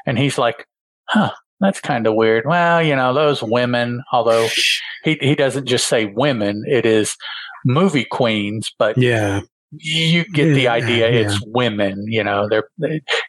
And 0.06 0.18
he's 0.18 0.38
like, 0.38 0.66
"Huh, 1.08 1.32
that's 1.60 1.80
kind 1.80 2.06
of 2.06 2.14
weird." 2.14 2.44
Well, 2.46 2.82
you 2.82 2.94
know, 2.96 3.12
those 3.14 3.42
women, 3.42 4.02
although 4.12 4.48
he 5.04 5.18
he 5.20 5.34
doesn't 5.34 5.66
just 5.66 5.86
say 5.88 6.06
women, 6.06 6.64
it 6.66 6.86
is 6.86 7.16
movie 7.64 8.04
queens, 8.04 8.72
but 8.78 8.96
Yeah. 8.96 9.40
you 9.72 10.24
get 10.32 10.54
the 10.54 10.68
idea 10.68 11.10
yeah. 11.10 11.26
it's 11.26 11.40
women 11.48 12.04
you 12.06 12.22
know 12.22 12.48
they're 12.48 12.68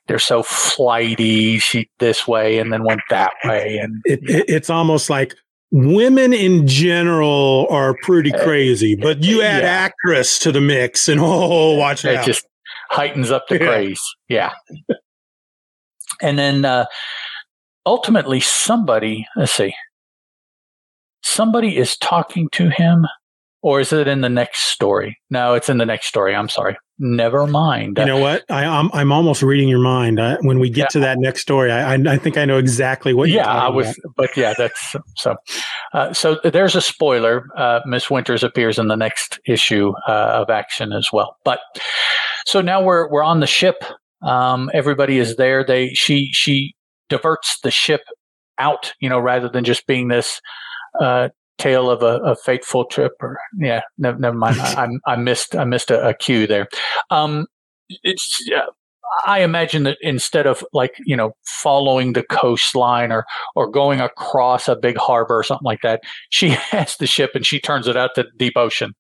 they're 0.08 0.20
so 0.20 0.44
flighty 0.44 1.58
she 1.58 1.90
this 1.98 2.28
way 2.28 2.60
and 2.60 2.72
then 2.72 2.84
went 2.84 3.02
that 3.10 3.32
way 3.44 3.80
and 3.80 4.00
it, 4.06 4.20
it, 4.30 4.46
it's 4.48 4.70
almost 4.70 5.10
like 5.10 5.34
women 5.72 6.34
in 6.34 6.68
general 6.68 7.66
are 7.72 7.96
pretty 8.04 8.32
eh, 8.34 8.44
crazy, 8.44 8.96
but 8.96 9.24
you 9.24 9.42
eh, 9.42 9.46
add 9.48 9.64
yeah. 9.64 9.70
actress 9.70 10.40
to 10.40 10.52
the 10.52 10.62
mix, 10.62 11.10
and 11.10 11.20
oh, 11.24 11.76
watch 11.76 12.06
it 12.06 12.16
out! 12.18 12.26
just 12.26 12.46
heightens 12.92 13.32
up 13.32 13.48
the 13.50 13.56
Yeah. 13.56 13.66
craze 13.68 14.02
yeah 14.30 14.52
and 16.22 16.38
then 16.40 16.66
uh 16.66 16.86
ultimately 17.86 18.40
somebody 18.40 19.26
let's 19.36 19.52
see 19.54 19.74
somebody 21.24 21.78
is 21.78 21.98
talking 21.98 22.50
to 22.52 22.70
him 22.70 23.06
or 23.62 23.80
is 23.80 23.92
it 23.92 24.08
in 24.08 24.22
the 24.22 24.30
next 24.30 24.68
story 24.68 25.18
no 25.30 25.54
it's 25.54 25.70
in 25.70 25.78
the 25.78 25.86
next 25.86 26.08
story 26.08 26.36
i'm 26.36 26.50
sorry 26.50 26.78
never 27.00 27.46
mind 27.48 27.98
you 27.98 28.06
know 28.06 28.18
what? 28.20 28.44
I, 28.50 28.66
I'm 28.66 28.90
I'm 28.94 29.12
almost 29.12 29.44
reading 29.44 29.70
your 29.70 29.78
mind. 29.80 30.20
I, 30.20 30.38
when 30.42 30.58
we 30.58 30.68
get 30.70 30.84
Yeah. 30.84 30.88
to 30.94 31.00
that 31.02 31.20
next 31.20 31.42
story, 31.42 31.72
I, 31.72 31.94
I 31.94 31.98
I 32.14 32.18
think 32.18 32.38
I 32.38 32.46
know 32.46 32.58
exactly 32.58 33.14
what. 33.14 33.30
you're 33.30 33.38
yeah, 33.44 33.48
I 33.52 33.70
was, 33.70 33.86
about. 33.86 34.16
but 34.16 34.36
yeah, 34.36 34.56
that's 34.58 34.96
so. 35.16 35.36
Uh, 35.94 36.12
so 36.12 36.40
there's 36.44 36.76
a 36.76 36.82
spoiler. 36.82 37.46
Uh, 37.56 37.82
Miss 37.86 38.10
Winters 38.10 38.44
appears 38.44 38.80
in 38.80 38.88
the 38.88 38.96
next 38.96 39.40
issue 39.46 39.94
uh, 40.08 40.42
of 40.42 40.50
Action 40.50 40.92
as 40.92 41.10
well. 41.14 41.38
But 41.46 41.60
so 42.48 42.62
now 42.62 42.82
we're 42.82 43.08
we're 43.12 43.22
on 43.24 43.42
the 43.42 43.48
ship. 43.48 43.84
Um, 44.22 44.70
everybody 44.74 45.20
is 45.20 45.36
there. 45.36 45.64
They 45.64 45.90
she 45.90 46.32
she 46.34 46.76
diverts 47.10 47.60
the 47.62 47.72
ship 47.72 48.02
out. 48.58 48.94
You 49.00 49.10
know, 49.10 49.20
rather 49.20 49.50
than 49.50 49.64
just 49.64 49.88
being 49.88 50.08
this. 50.08 50.42
Uh, 51.00 51.30
tale 51.60 51.90
of 51.90 52.04
a, 52.04 52.20
a 52.20 52.36
fateful 52.36 52.86
trip 52.86 53.14
or 53.20 53.40
yeah 53.58 53.82
never, 53.98 54.20
never 54.20 54.38
mind 54.38 54.60
I, 54.60 54.86
I, 55.08 55.14
I 55.14 55.16
missed 55.16 55.56
i 55.56 55.64
missed 55.64 55.90
a, 55.90 56.10
a 56.10 56.14
cue 56.14 56.46
there 56.46 56.68
um 57.10 57.48
it's 58.04 58.48
uh, 58.56 58.62
I 59.26 59.42
imagine 59.42 59.84
that 59.84 59.98
instead 60.02 60.48
of 60.48 60.64
like 60.74 60.96
you 61.06 61.16
know 61.16 61.32
following 61.46 62.14
the 62.14 62.24
coastline 62.24 63.12
or 63.12 63.26
or 63.56 63.70
going 63.70 64.02
across 64.02 64.68
a 64.68 64.76
big 64.76 64.98
harbor 64.98 65.38
or 65.38 65.44
something 65.44 65.66
like 65.66 65.82
that, 65.82 66.02
she 66.30 66.50
has 66.72 66.98
the 66.98 67.08
ship 67.08 67.32
and 67.34 67.46
she 67.46 67.60
turns 67.60 67.88
it 67.88 67.98
out 67.98 68.12
to 68.16 68.26
deep 68.38 68.54
ocean. 68.56 68.94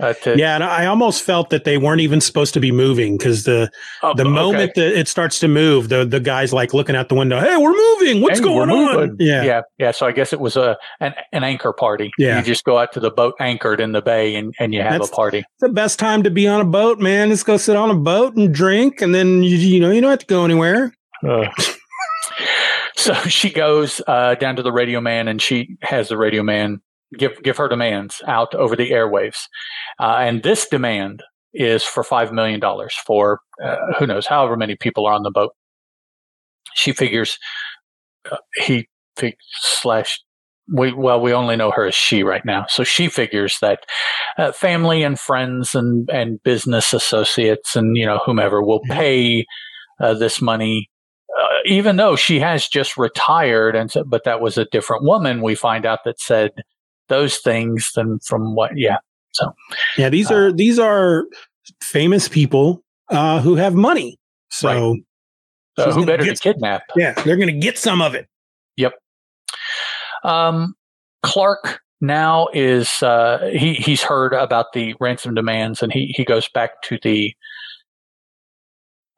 Uh, 0.00 0.12
Yeah, 0.26 0.56
and 0.56 0.64
I 0.64 0.86
almost 0.86 1.22
felt 1.22 1.50
that 1.50 1.62
they 1.64 1.78
weren't 1.78 2.00
even 2.00 2.20
supposed 2.20 2.52
to 2.54 2.60
be 2.60 2.72
moving 2.72 3.16
because 3.16 3.44
the 3.44 3.70
oh, 4.02 4.12
the 4.14 4.22
okay. 4.22 4.30
moment 4.30 4.74
that 4.74 4.98
it 4.98 5.06
starts 5.06 5.38
to 5.40 5.48
move, 5.48 5.88
the 5.88 6.04
the 6.04 6.18
guy's 6.18 6.52
like 6.52 6.74
looking 6.74 6.96
out 6.96 7.08
the 7.08 7.14
window. 7.14 7.38
Hey, 7.38 7.56
we're 7.56 7.72
moving. 7.76 8.20
What's 8.20 8.40
Hey, 8.40 8.44
going 8.44 8.70
on? 8.70 9.16
Yeah, 9.20 9.44
yeah, 9.44 9.60
yeah. 9.78 9.90
So 9.92 10.06
I 10.06 10.12
guess 10.12 10.32
it 10.32 10.40
was 10.40 10.56
a 10.56 10.76
an, 11.00 11.14
an 11.32 11.44
anchor 11.44 11.72
party. 11.72 12.10
Yeah. 12.18 12.38
you 12.38 12.44
just 12.44 12.64
go 12.64 12.76
out 12.76 12.92
to 12.94 13.00
the 13.00 13.10
boat 13.10 13.34
anchored 13.38 13.80
in 13.80 13.92
the 13.92 14.02
bay 14.02 14.34
and, 14.34 14.52
and 14.58 14.74
you 14.74 14.80
have 14.82 14.92
That's- 14.92 15.10
a 15.10 15.12
party. 15.12 15.44
The 15.60 15.68
best 15.68 15.98
time 16.00 16.24
to 16.24 16.30
be 16.30 16.48
on 16.48 16.60
a 16.60 16.64
boat, 16.64 16.98
man. 16.98 17.28
Let's 17.28 17.44
go 17.44 17.56
sit 17.56 17.76
on 17.76 17.90
a 17.90 17.94
boat 17.96 18.34
and 18.36 18.52
drink, 18.52 19.00
and 19.00 19.14
then 19.14 19.42
you 19.44 19.56
you 19.56 19.78
know 19.80 19.92
you 19.92 20.00
don't 20.00 20.10
have 20.10 20.18
to 20.18 20.26
go 20.26 20.44
anywhere. 20.44 20.92
so 22.96 23.14
she 23.28 23.50
goes 23.50 24.00
uh, 24.06 24.34
down 24.34 24.56
to 24.56 24.62
the 24.62 24.72
radio 24.72 25.00
man 25.00 25.28
and 25.28 25.40
she 25.40 25.76
has 25.82 26.08
the 26.08 26.16
radio 26.16 26.42
man 26.42 26.80
give 27.18 27.42
give 27.42 27.56
her 27.56 27.68
demands 27.68 28.22
out 28.26 28.54
over 28.54 28.76
the 28.76 28.90
airwaves, 28.90 29.38
uh, 30.00 30.16
and 30.18 30.42
this 30.42 30.68
demand 30.68 31.22
is 31.52 31.82
for 31.84 32.02
five 32.02 32.32
million 32.32 32.60
dollars 32.60 32.94
for 33.06 33.40
uh, 33.62 33.76
who 33.98 34.06
knows 34.06 34.26
however 34.26 34.56
many 34.56 34.76
people 34.76 35.06
are 35.06 35.12
on 35.12 35.22
the 35.22 35.30
boat. 35.30 35.52
She 36.74 36.92
figures 36.92 37.38
uh, 38.30 38.36
he 38.56 38.88
fig- 39.16 39.36
slash 39.60 40.20
we 40.72 40.92
well 40.92 41.20
we 41.20 41.32
only 41.32 41.56
know 41.56 41.70
her 41.70 41.86
as 41.86 41.94
she 41.94 42.22
right 42.22 42.44
now, 42.44 42.66
so 42.68 42.84
she 42.84 43.08
figures 43.08 43.58
that 43.60 43.80
uh, 44.38 44.52
family 44.52 45.02
and 45.02 45.18
friends 45.18 45.74
and 45.74 46.08
and 46.10 46.42
business 46.42 46.92
associates 46.92 47.76
and 47.76 47.96
you 47.96 48.06
know 48.06 48.20
whomever 48.24 48.62
will 48.62 48.80
pay 48.88 49.44
uh, 50.00 50.14
this 50.14 50.40
money 50.42 50.90
uh, 51.38 51.58
even 51.64 51.96
though 51.96 52.16
she 52.16 52.38
has 52.38 52.68
just 52.68 52.96
retired 52.96 53.74
and 53.74 53.90
so, 53.90 54.04
but 54.04 54.24
that 54.24 54.40
was 54.40 54.56
a 54.56 54.66
different 54.66 55.04
woman 55.04 55.40
we 55.40 55.54
find 55.54 55.84
out 55.84 56.00
that 56.04 56.20
said 56.20 56.50
those 57.08 57.38
things 57.38 57.90
than 57.94 58.18
from 58.20 58.54
what 58.54 58.70
yeah 58.76 58.98
So 59.32 59.52
Yeah, 59.98 60.08
these 60.10 60.30
Uh, 60.30 60.34
are 60.34 60.52
these 60.52 60.78
are 60.78 61.24
famous 61.82 62.28
people 62.28 62.82
uh, 63.10 63.40
who 63.40 63.56
have 63.56 63.74
money. 63.74 64.18
So 64.50 64.68
Right. 64.68 65.02
so 65.78 65.84
who 65.86 65.94
gonna 65.94 66.06
better 66.06 66.24
to 66.24 66.36
kidnap 66.40 66.82
yeah, 66.96 67.14
they're 67.24 67.36
going 67.36 67.52
to 67.52 67.58
get 67.58 67.76
some 67.78 68.00
of 68.00 68.14
it. 68.14 68.26
Yep. 68.76 68.94
Um 70.24 70.74
clark 71.22 71.80
now 72.00 72.48
is 72.52 73.02
uh 73.02 73.50
he 73.52 73.74
he's 73.74 74.02
heard 74.02 74.34
about 74.34 74.72
the 74.74 74.94
ransom 75.00 75.34
demands 75.34 75.82
and 75.82 75.92
he 75.92 76.12
he 76.16 76.24
goes 76.24 76.48
back 76.50 76.82
to 76.82 76.98
the 77.02 77.32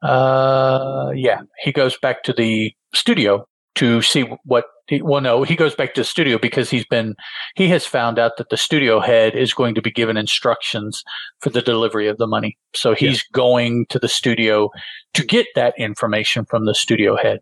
uh 0.03 1.09
yeah 1.15 1.41
he 1.63 1.71
goes 1.71 1.97
back 1.97 2.23
to 2.23 2.33
the 2.33 2.71
studio 2.93 3.45
to 3.75 4.01
see 4.01 4.21
what 4.45 4.65
he, 4.87 5.01
well 5.01 5.21
no 5.21 5.43
he 5.43 5.55
goes 5.55 5.75
back 5.75 5.93
to 5.93 6.01
the 6.01 6.05
studio 6.05 6.37
because 6.37 6.69
he's 6.69 6.85
been 6.85 7.15
he 7.55 7.67
has 7.67 7.85
found 7.85 8.17
out 8.17 8.37
that 8.37 8.49
the 8.49 8.57
studio 8.57 8.99
head 8.99 9.35
is 9.35 9.53
going 9.53 9.75
to 9.75 9.81
be 9.81 9.91
given 9.91 10.17
instructions 10.17 11.03
for 11.39 11.49
the 11.49 11.61
delivery 11.61 12.07
of 12.07 12.17
the 12.17 12.27
money 12.27 12.57
so 12.73 12.93
he's 12.93 13.23
going 13.33 13.85
to 13.89 13.99
the 13.99 14.07
studio 14.07 14.69
to 15.13 15.25
get 15.25 15.47
that 15.55 15.73
information 15.77 16.45
from 16.45 16.65
the 16.65 16.75
studio 16.75 17.15
head 17.15 17.39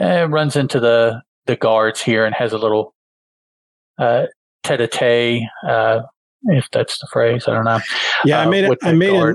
and 0.00 0.32
runs 0.32 0.56
into 0.56 0.80
the 0.80 1.20
the 1.46 1.56
guards 1.56 2.00
here 2.00 2.24
and 2.24 2.34
has 2.34 2.52
a 2.52 2.58
little 2.58 2.94
uh 3.98 4.26
tete-a-tete 4.62 5.42
uh 5.68 6.00
if 6.44 6.68
that's 6.72 6.98
the 6.98 7.06
phrase 7.12 7.46
i 7.48 7.54
don't 7.54 7.64
know 7.64 7.80
Yeah, 8.24 8.40
I 8.40 8.46
uh, 8.46 8.50
made 8.50 8.64
a, 8.64 8.76
I 8.82 8.92
made 8.92 9.14
a 9.14 9.34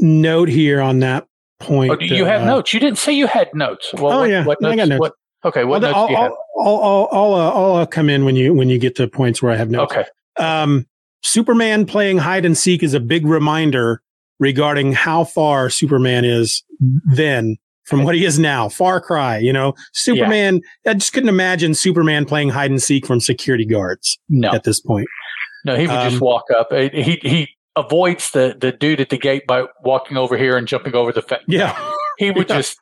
note 0.00 0.48
here 0.48 0.80
on 0.80 1.00
that 1.00 1.26
point. 1.60 1.92
Oh, 1.92 1.96
do 1.96 2.06
you 2.06 2.24
have 2.24 2.42
uh, 2.42 2.46
notes? 2.46 2.72
You 2.72 2.80
didn't 2.80 2.98
say 2.98 3.12
you 3.12 3.26
had 3.26 3.48
notes. 3.54 3.92
Well, 3.94 4.12
Oh, 4.12 4.20
what, 4.20 4.30
yeah. 4.30 4.44
What 4.44 4.64
I 4.64 4.76
got 4.76 4.88
notes. 4.88 5.00
What, 5.00 5.12
okay. 5.44 5.64
What 5.64 5.84
I'll, 5.84 5.92
notes 5.92 6.06
do 6.08 6.12
you? 6.12 6.18
I'll, 6.18 6.38
I'll, 6.60 6.82
I'll, 6.82 7.08
I'll, 7.12 7.34
uh, 7.34 7.50
I'll 7.52 7.74
uh, 7.76 7.86
come 7.86 8.08
in 8.10 8.24
when 8.24 8.36
you 8.36 8.52
when 8.54 8.68
you 8.68 8.78
get 8.78 8.96
to 8.96 9.08
points 9.08 9.42
where 9.42 9.52
I 9.52 9.56
have 9.56 9.70
notes. 9.70 9.92
Okay. 9.92 10.04
Um, 10.36 10.86
Superman 11.22 11.84
playing 11.86 12.18
hide 12.18 12.44
and 12.44 12.56
seek 12.56 12.82
is 12.82 12.94
a 12.94 13.00
big 13.00 13.26
reminder 13.26 14.02
regarding 14.38 14.92
how 14.92 15.24
far 15.24 15.68
Superman 15.68 16.24
is 16.24 16.62
then 17.14 17.56
from 17.84 18.04
what 18.04 18.14
he 18.14 18.24
is 18.24 18.38
now. 18.38 18.68
Far 18.68 19.00
cry, 19.00 19.36
you 19.38 19.52
know. 19.52 19.74
Superman. 19.92 20.60
I 20.86 20.94
just 20.94 21.12
couldn't 21.12 21.28
imagine 21.28 21.74
Superman 21.74 22.24
playing 22.24 22.48
hide 22.50 22.70
and 22.70 22.80
seek 22.82 23.04
from 23.06 23.20
security 23.20 23.66
guards 23.66 24.18
No, 24.28 24.50
at 24.52 24.64
this 24.64 24.80
point. 24.80 25.08
no. 25.64 25.76
He 25.76 25.86
would 25.86 25.96
um, 25.96 26.08
just 26.10 26.22
walk 26.22 26.44
up. 26.56 26.72
He 26.72 27.18
he 27.22 27.48
avoids 27.76 28.30
the 28.30 28.56
the 28.58 28.72
dude 28.72 29.00
at 29.00 29.10
the 29.10 29.18
gate 29.18 29.46
by 29.46 29.64
walking 29.84 30.16
over 30.16 30.36
here 30.38 30.56
and 30.56 30.66
jumping 30.66 30.94
over 30.94 31.12
the 31.12 31.22
fence. 31.22 31.42
Yeah, 31.48 31.76
He 32.18 32.30
would 32.30 32.48
Yeah. 32.48 32.56
just 32.58 32.78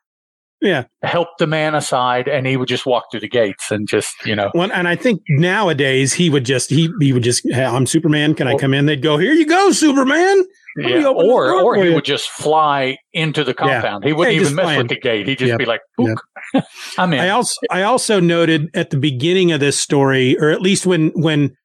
yeah. 0.61 0.85
help 1.03 1.29
the 1.39 1.47
man 1.47 1.75
aside, 1.75 2.29
and 2.29 2.47
he 2.47 2.57
would 2.57 2.69
just 2.69 2.87
walk 2.87 3.05
through 3.11 3.21
the 3.21 3.29
gates 3.29 3.71
and 3.71 3.89
just 3.89 4.15
you 4.27 4.35
know. 4.35 4.51
Well, 4.55 4.71
and 4.73 4.89
I 4.89 4.97
think 4.97 5.23
nowadays 5.29 6.13
he 6.13 6.31
would 6.31 6.45
just 6.45 6.71
he 6.71 6.89
he 7.01 7.13
would 7.13 7.23
just 7.23 7.43
hey, 7.49 7.65
I'm 7.65 7.87
Superman. 7.87 8.35
Can 8.35 8.47
I 8.47 8.57
come 8.57 8.75
in? 8.75 8.87
They'd 8.87 9.03
go 9.03 9.19
here. 9.19 9.33
You 9.33 9.47
go, 9.47 9.73
Superman. 9.73 10.45
Yeah, 10.77 11.09
or 11.09 11.53
or 11.53 11.77
he 11.77 11.89
you. 11.89 11.95
would 11.95 12.05
just 12.05 12.29
fly 12.29 12.97
into 13.13 13.43
the 13.43 13.55
compound. 13.55 14.05
Yeah. 14.05 14.09
He 14.09 14.13
wouldn't 14.13 14.37
even 14.37 14.55
mess 14.55 14.79
with 14.79 14.89
the 14.89 15.01
gate. 15.01 15.27
He'd 15.27 15.39
just 15.39 15.49
yep. 15.49 15.59
be 15.59 15.65
like, 15.65 15.81
yep. 15.99 16.19
"I'm 16.99 17.13
in." 17.13 17.21
I 17.21 17.31
also 17.31 17.57
I 17.71 17.83
also 17.83 18.21
noted 18.21 18.71
at 18.75 18.91
the 18.91 18.97
beginning 18.97 19.51
of 19.51 19.61
this 19.61 19.79
story, 19.79 20.39
or 20.39 20.51
at 20.51 20.63
least 20.63 20.87
when 20.87 21.09
when 21.15 21.57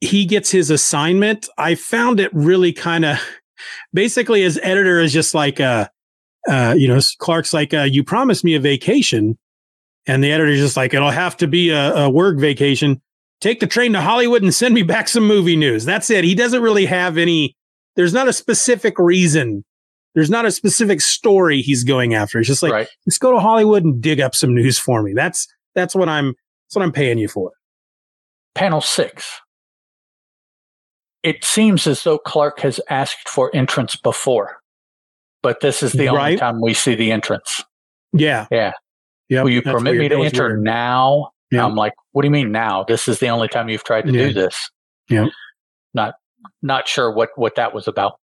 he 0.00 0.24
gets 0.26 0.50
his 0.50 0.70
assignment, 0.70 1.48
I 1.58 1.74
found 1.74 2.20
it 2.20 2.32
really 2.32 2.72
kind 2.72 3.04
of 3.04 3.18
basically 3.92 4.42
his 4.42 4.60
editor 4.62 5.00
is 5.00 5.12
just 5.12 5.34
like, 5.34 5.60
uh, 5.60 5.88
uh, 6.48 6.74
you 6.76 6.88
know, 6.88 7.00
Clark's 7.18 7.52
like, 7.52 7.72
uh, 7.74 7.82
"You 7.82 8.04
promised 8.04 8.44
me 8.44 8.54
a 8.54 8.60
vacation," 8.60 9.38
and 10.06 10.22
the 10.22 10.32
editor's 10.32 10.58
just 10.58 10.76
like, 10.76 10.94
"It'll 10.94 11.10
have 11.10 11.36
to 11.38 11.46
be 11.46 11.70
a, 11.70 11.94
a 11.94 12.10
work 12.10 12.38
vacation." 12.38 13.00
Take 13.40 13.60
the 13.60 13.66
train 13.66 13.92
to 13.92 14.00
Hollywood 14.00 14.42
and 14.42 14.54
send 14.54 14.74
me 14.74 14.82
back 14.82 15.08
some 15.08 15.26
movie 15.26 15.56
news. 15.56 15.84
That's 15.84 16.08
it. 16.08 16.24
He 16.24 16.34
doesn't 16.34 16.62
really 16.62 16.86
have 16.86 17.18
any 17.18 17.56
there's 17.96 18.12
not 18.12 18.28
a 18.28 18.32
specific 18.32 18.98
reason. 18.98 19.64
There's 20.14 20.30
not 20.30 20.44
a 20.44 20.52
specific 20.52 21.00
story 21.00 21.60
he's 21.60 21.84
going 21.84 22.14
after. 22.14 22.38
It's 22.38 22.48
just 22.48 22.62
like, 22.62 22.72
right. 22.72 22.88
let's 23.06 23.18
go 23.18 23.32
to 23.32 23.40
Hollywood 23.40 23.84
and 23.84 24.00
dig 24.00 24.20
up 24.20 24.34
some 24.34 24.54
news 24.54 24.78
for 24.78 25.02
me. 25.02 25.12
That's, 25.12 25.46
that's 25.74 25.94
what 25.94 26.08
I'm, 26.08 26.26
that's 26.26 26.76
what 26.76 26.82
I'm 26.82 26.92
paying 26.92 27.18
you 27.18 27.28
for. 27.28 27.52
Panel 28.54 28.80
six. 28.80 29.40
It 31.22 31.44
seems 31.44 31.86
as 31.86 32.04
though 32.04 32.18
Clark 32.18 32.60
has 32.60 32.80
asked 32.90 33.28
for 33.28 33.50
entrance 33.54 33.96
before, 33.96 34.58
but 35.44 35.60
this 35.60 35.82
is 35.82 35.92
the 35.92 36.06
right? 36.06 36.16
only 36.16 36.36
time 36.38 36.60
we 36.62 36.72
see 36.72 36.94
the 36.94 37.12
entrance. 37.12 37.62
Yeah. 38.14 38.46
Yeah. 38.50 38.72
Yeah. 39.28 39.42
Will 39.42 39.50
you 39.50 39.60
permit 39.60 39.96
me 39.98 40.08
to 40.08 40.22
enter 40.22 40.48
weird. 40.48 40.62
now? 40.62 41.30
I'm 41.52 41.76
like, 41.76 41.92
what 42.10 42.22
do 42.22 42.26
you 42.26 42.32
mean 42.32 42.50
now? 42.50 42.82
This 42.82 43.06
is 43.06 43.20
the 43.20 43.28
only 43.28 43.46
time 43.46 43.68
you've 43.68 43.84
tried 43.84 44.06
to 44.06 44.12
yeah. 44.12 44.26
do 44.26 44.32
this. 44.32 44.70
Yeah. 45.08 45.26
Not 45.92 46.14
not 46.62 46.88
sure 46.88 47.12
what 47.12 47.28
what 47.36 47.54
that 47.54 47.72
was 47.72 47.86
about. 47.86 48.18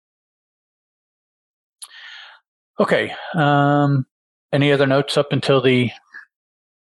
Okay. 2.79 3.13
Um, 3.33 4.05
any 4.53 4.71
other 4.71 4.85
notes 4.85 5.17
up 5.17 5.33
until 5.33 5.59
the 5.59 5.89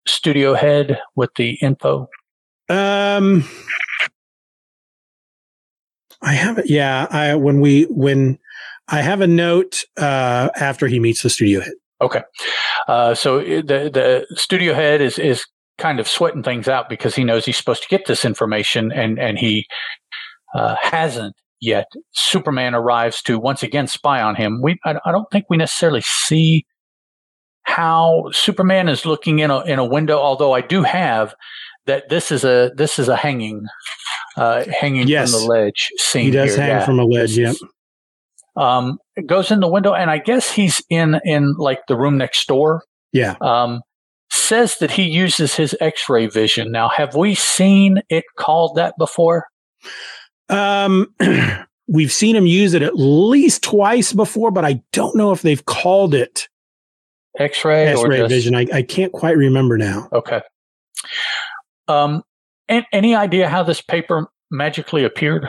studio 0.07 0.55
head 0.55 0.99
with 1.15 1.35
the 1.35 1.59
info? 1.61 2.09
Um, 2.71 3.47
I 6.23 6.33
have 6.33 6.59
it. 6.59 6.71
Yeah, 6.71 7.07
I 7.11 7.35
when 7.35 7.61
we 7.61 7.83
when 7.91 8.39
I 8.91 9.03
have 9.03 9.21
a 9.21 9.27
note 9.27 9.85
uh, 9.97 10.49
after 10.57 10.87
he 10.87 10.99
meets 10.99 11.23
the 11.23 11.31
studio 11.31 11.61
head. 11.61 11.75
Okay, 12.03 12.23
uh, 12.89 13.15
so 13.15 13.41
uh, 13.41 13.63
the 13.63 13.91
the 13.93 14.27
studio 14.37 14.75
head 14.75 15.01
is 15.01 15.19
is 15.19 15.45
kind 15.79 16.01
of 16.01 16.09
sweating 16.09 16.43
things 16.43 16.69
out 16.69 16.89
because 16.89 17.15
he 17.15 17.25
knows 17.25 17.45
he's 17.45 17.57
supposed 17.57 17.83
to 17.83 17.89
get 17.89 18.07
this 18.07 18.25
information 18.25 18.93
and 18.93 19.19
and 19.19 19.39
he 19.39 19.67
uh, 20.55 20.77
hasn't 20.83 21.35
yet. 21.61 21.87
Superman 22.13 22.75
arrives 22.75 23.23
to 23.23 23.39
once 23.39 23.63
again 23.63 23.87
spy 23.87 24.21
on 24.23 24.35
him. 24.35 24.61
We, 24.63 24.79
I, 24.85 24.99
I, 25.05 25.13
don't 25.13 25.31
think 25.31 25.45
we 25.49 25.57
necessarily 25.57 26.01
see 26.01 26.65
how 27.63 28.31
Superman 28.33 28.89
is 28.89 29.05
looking 29.07 29.39
in 29.39 29.51
a 29.51 29.61
in 29.63 29.79
a 29.79 29.85
window. 29.85 30.19
Although 30.19 30.53
I 30.53 30.61
do 30.63 30.83
have 30.83 31.35
that 31.87 32.09
this 32.09 32.33
is 32.33 32.45
a 32.45 32.71
this 32.77 32.99
is 32.99 33.09
a 33.09 33.17
hanging, 33.17 33.67
uh, 34.37 34.65
hanging 34.71 35.07
yes. 35.07 35.31
from 35.31 35.43
the 35.43 35.47
ledge 35.47 35.91
scene. 35.97 36.25
He 36.25 36.31
does 36.31 36.55
here. 36.55 36.65
hang 36.65 36.71
yeah. 36.71 36.85
from 36.85 36.99
a 36.99 37.05
ledge. 37.05 37.37
Yep. 37.37 37.57
Um, 38.57 38.99
goes 39.27 39.51
in 39.51 39.61
the 39.61 39.69
window, 39.69 39.95
and 39.95 40.11
I 40.11 40.19
guess 40.19 40.51
he's 40.51 40.83
in 40.91 41.21
in 41.25 41.55
like 41.57 41.81
the 41.89 41.97
room 41.97 42.19
next 42.19 42.47
door. 42.47 42.83
Yeah. 43.13 43.37
Um, 43.41 43.81
says 44.31 44.79
that 44.79 44.91
he 44.91 45.03
uses 45.03 45.55
his 45.55 45.77
X-ray 45.81 46.27
vision. 46.27 46.71
Now, 46.71 46.89
have 46.89 47.15
we 47.15 47.35
seen 47.35 48.01
it 48.09 48.25
called 48.39 48.77
that 48.77 48.95
before? 48.97 49.47
Um, 50.49 51.15
we've 51.89 52.13
seen 52.13 52.37
him 52.37 52.47
use 52.47 52.75
it 52.75 52.83
at 52.83 52.97
least 52.97 53.63
twice 53.63 54.13
before, 54.13 54.51
but 54.51 54.65
I 54.65 54.83
don't 54.93 55.17
know 55.17 55.33
if 55.33 55.43
they've 55.43 55.65
called 55.65 56.15
it 56.15 56.49
X-ray 57.39 57.87
X-ray 57.87 58.19
just... 58.19 58.31
vision. 58.31 58.55
I, 58.55 58.67
I 58.73 58.83
can't 58.83 59.13
quite 59.13 59.37
remember 59.37 59.77
now. 59.77 60.09
Okay. 60.13 60.41
Um, 61.89 62.23
and 62.69 62.85
any 62.93 63.17
idea 63.17 63.49
how 63.49 63.63
this 63.63 63.81
paper 63.81 64.29
magically 64.51 65.05
appeared? 65.05 65.49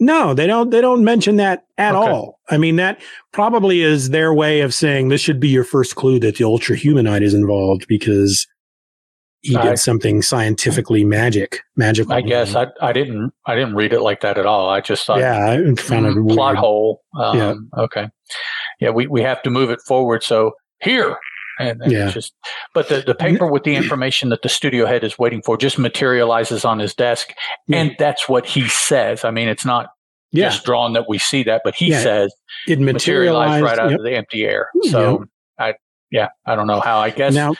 No, 0.00 0.34
they 0.34 0.46
don't. 0.46 0.70
They 0.70 0.80
don't 0.80 1.04
mention 1.04 1.36
that 1.36 1.64
at 1.76 1.94
okay. 1.94 2.10
all. 2.10 2.40
I 2.48 2.58
mean, 2.58 2.76
that 2.76 3.00
probably 3.32 3.82
is 3.82 4.10
their 4.10 4.32
way 4.32 4.60
of 4.60 4.72
saying 4.72 5.08
this 5.08 5.20
should 5.20 5.40
be 5.40 5.48
your 5.48 5.64
first 5.64 5.96
clue 5.96 6.18
that 6.20 6.36
the 6.36 6.44
ultra 6.44 6.76
humanite 6.76 7.22
is 7.22 7.34
involved 7.34 7.86
because 7.88 8.46
he 9.40 9.56
did 9.56 9.78
something 9.78 10.20
scientifically 10.20 11.04
magic, 11.04 11.60
magical. 11.76 12.12
I 12.12 12.22
guess 12.22 12.54
I, 12.54 12.66
I 12.80 12.92
didn't 12.92 13.32
I 13.46 13.54
didn't 13.54 13.74
read 13.74 13.92
it 13.92 14.00
like 14.00 14.20
that 14.20 14.38
at 14.38 14.46
all. 14.46 14.68
I 14.68 14.80
just 14.80 15.06
thought, 15.06 15.20
yeah, 15.20 15.50
I 15.50 15.74
found 15.80 16.06
it 16.06 16.16
mm, 16.16 16.28
plot 16.32 16.56
hole. 16.56 17.02
Um, 17.18 17.38
yeah. 17.38 17.54
Okay. 17.82 18.08
Yeah, 18.80 18.90
we, 18.90 19.06
we 19.06 19.22
have 19.22 19.42
to 19.42 19.50
move 19.50 19.70
it 19.70 19.80
forward. 19.80 20.22
So 20.22 20.52
here, 20.80 21.16
and, 21.58 21.82
and 21.82 21.92
yeah. 21.92 22.10
just 22.10 22.34
but 22.74 22.88
the, 22.88 23.00
the 23.00 23.14
paper 23.14 23.46
with 23.46 23.64
the 23.64 23.74
information 23.74 24.28
that 24.28 24.42
the 24.42 24.48
studio 24.48 24.86
head 24.86 25.04
is 25.04 25.18
waiting 25.18 25.42
for 25.42 25.56
just 25.56 25.78
materializes 25.78 26.64
on 26.64 26.78
his 26.78 26.94
desk 26.94 27.32
yeah. 27.66 27.78
and 27.78 27.96
that's 27.98 28.28
what 28.28 28.46
he 28.46 28.68
says 28.68 29.24
i 29.24 29.30
mean 29.30 29.48
it's 29.48 29.64
not 29.64 29.90
yeah. 30.32 30.48
just 30.48 30.64
drawn 30.64 30.92
that 30.92 31.08
we 31.08 31.18
see 31.18 31.42
that 31.42 31.62
but 31.64 31.74
he 31.74 31.88
yeah. 31.88 32.02
says 32.02 32.34
it 32.66 32.78
materialized, 32.78 33.62
materialized 33.62 33.64
right 33.64 33.78
out 33.78 33.90
yep. 33.90 33.98
of 33.98 34.04
the 34.04 34.14
empty 34.14 34.44
air 34.44 34.68
so 34.84 35.20
yep. 35.20 35.28
i 35.58 35.74
yeah 36.10 36.28
i 36.46 36.54
don't 36.54 36.66
know 36.66 36.80
how 36.80 36.98
i 36.98 37.10
guess 37.10 37.34
now 37.34 37.54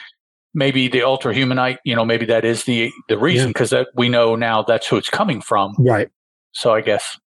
maybe 0.54 0.88
the 0.88 1.02
ultra 1.02 1.34
humanite, 1.34 1.78
you 1.84 1.94
know, 1.94 2.04
maybe 2.04 2.26
that 2.26 2.44
is 2.44 2.64
the 2.64 2.90
the 3.08 3.18
reason 3.18 3.48
because 3.48 3.72
yeah. 3.72 3.84
we 3.94 4.08
know 4.08 4.36
now 4.36 4.62
that's 4.62 4.86
who 4.86 4.96
it's 4.96 5.08
coming 5.10 5.40
from. 5.40 5.74
Right. 5.78 6.10
So 6.52 6.74
I 6.74 6.80
guess. 6.80 7.18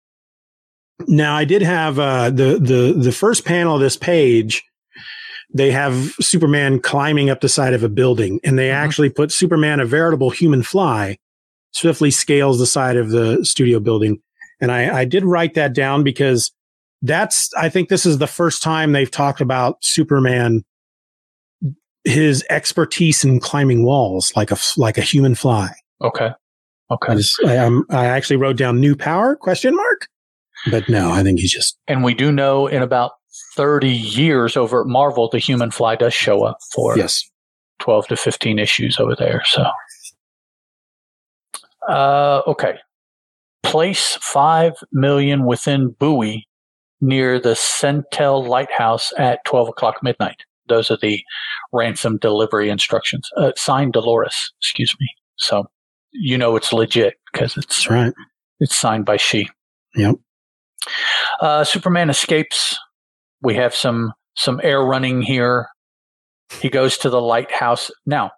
Now 1.06 1.34
I 1.34 1.44
did 1.44 1.62
have 1.62 1.98
uh, 1.98 2.30
the 2.30 2.58
the 2.58 2.94
the 2.96 3.12
first 3.12 3.44
panel 3.44 3.76
of 3.76 3.80
this 3.80 3.96
page. 3.96 4.62
They 5.52 5.70
have 5.72 6.12
Superman 6.20 6.80
climbing 6.80 7.28
up 7.28 7.40
the 7.40 7.48
side 7.48 7.74
of 7.74 7.82
a 7.82 7.88
building, 7.88 8.40
and 8.44 8.58
they 8.58 8.68
mm-hmm. 8.68 8.84
actually 8.84 9.10
put 9.10 9.32
Superman, 9.32 9.80
a 9.80 9.84
veritable 9.84 10.30
human 10.30 10.62
fly, 10.62 11.18
swiftly 11.72 12.10
scales 12.10 12.58
the 12.58 12.66
side 12.66 12.96
of 12.96 13.10
the 13.10 13.44
studio 13.44 13.80
building. 13.80 14.20
And 14.60 14.70
I, 14.70 15.00
I 15.00 15.04
did 15.04 15.24
write 15.24 15.54
that 15.54 15.72
down 15.72 16.04
because 16.04 16.52
that's 17.02 17.50
I 17.56 17.68
think 17.68 17.88
this 17.88 18.04
is 18.04 18.18
the 18.18 18.26
first 18.26 18.62
time 18.62 18.92
they've 18.92 19.10
talked 19.10 19.40
about 19.40 19.78
Superman 19.82 20.64
his 22.04 22.44
expertise 22.48 23.24
in 23.24 23.40
climbing 23.40 23.84
walls 23.84 24.32
like 24.36 24.50
a 24.50 24.56
like 24.76 24.98
a 24.98 25.02
human 25.02 25.34
fly. 25.34 25.70
Okay. 26.02 26.30
Okay. 26.90 27.12
I, 27.12 27.16
just, 27.16 27.44
I, 27.44 27.56
um, 27.58 27.84
I 27.90 28.06
actually 28.06 28.36
wrote 28.36 28.56
down 28.56 28.80
new 28.80 28.96
power 28.96 29.36
question 29.36 29.76
mark, 29.76 30.08
but 30.70 30.88
no, 30.88 31.10
I 31.12 31.22
think 31.22 31.38
he's 31.38 31.52
just. 31.52 31.78
And 31.86 32.02
we 32.02 32.14
do 32.14 32.32
know 32.32 32.66
in 32.66 32.82
about 32.82 33.12
thirty 33.60 33.92
years 33.92 34.56
over 34.56 34.80
at 34.80 34.86
Marvel, 34.86 35.28
the 35.28 35.38
human 35.38 35.70
fly 35.70 35.94
does 35.94 36.14
show 36.14 36.44
up 36.44 36.56
for 36.72 36.96
yes 36.96 37.28
twelve 37.78 38.06
to 38.08 38.16
fifteen 38.16 38.58
issues 38.58 38.98
over 38.98 39.14
there. 39.14 39.42
So, 39.44 39.64
uh, 41.86 42.40
okay. 42.46 42.78
Place 43.62 44.16
five 44.22 44.72
million 44.92 45.44
within 45.44 45.90
buoy 45.90 46.48
near 47.02 47.38
the 47.38 47.50
Centel 47.50 48.48
Lighthouse 48.48 49.12
at 49.18 49.44
twelve 49.44 49.68
o'clock 49.68 49.96
midnight. 50.02 50.44
Those 50.68 50.90
are 50.90 50.96
the 50.96 51.22
ransom 51.70 52.16
delivery 52.16 52.70
instructions. 52.70 53.28
Uh, 53.36 53.52
signed 53.56 53.92
Dolores, 53.92 54.52
excuse 54.62 54.96
me. 54.98 55.06
So 55.36 55.66
you 56.12 56.38
know 56.38 56.56
it's 56.56 56.72
legit 56.72 57.14
because 57.30 57.58
it's 57.58 57.84
That's 57.84 57.90
right. 57.90 58.14
It's 58.60 58.74
signed 58.74 59.04
by 59.04 59.18
she. 59.18 59.50
Yep. 59.96 60.14
Uh, 61.42 61.64
Superman 61.64 62.08
escapes. 62.08 62.78
We 63.42 63.54
have 63.54 63.74
some 63.74 64.12
some 64.36 64.60
air 64.62 64.82
running 64.82 65.22
here. 65.22 65.68
He 66.60 66.68
goes 66.68 66.98
to 66.98 67.10
the 67.10 67.20
lighthouse. 67.20 67.90
Now, 68.06 68.30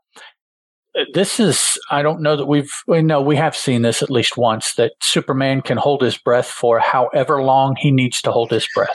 this 1.14 1.40
is 1.40 1.78
I 1.90 2.02
don't 2.02 2.20
know 2.20 2.36
that 2.36 2.46
we've 2.46 2.72
we 2.86 3.02
know 3.02 3.20
we 3.20 3.36
have 3.36 3.56
seen 3.56 3.82
this 3.82 4.02
at 4.02 4.10
least 4.10 4.36
once 4.36 4.74
that 4.74 4.92
Superman 5.02 5.62
can 5.62 5.78
hold 5.78 6.02
his 6.02 6.18
breath 6.18 6.48
for 6.48 6.78
however 6.78 7.42
long 7.42 7.76
he 7.76 7.90
needs 7.90 8.20
to 8.22 8.32
hold 8.32 8.50
his 8.50 8.66
breath. 8.74 8.90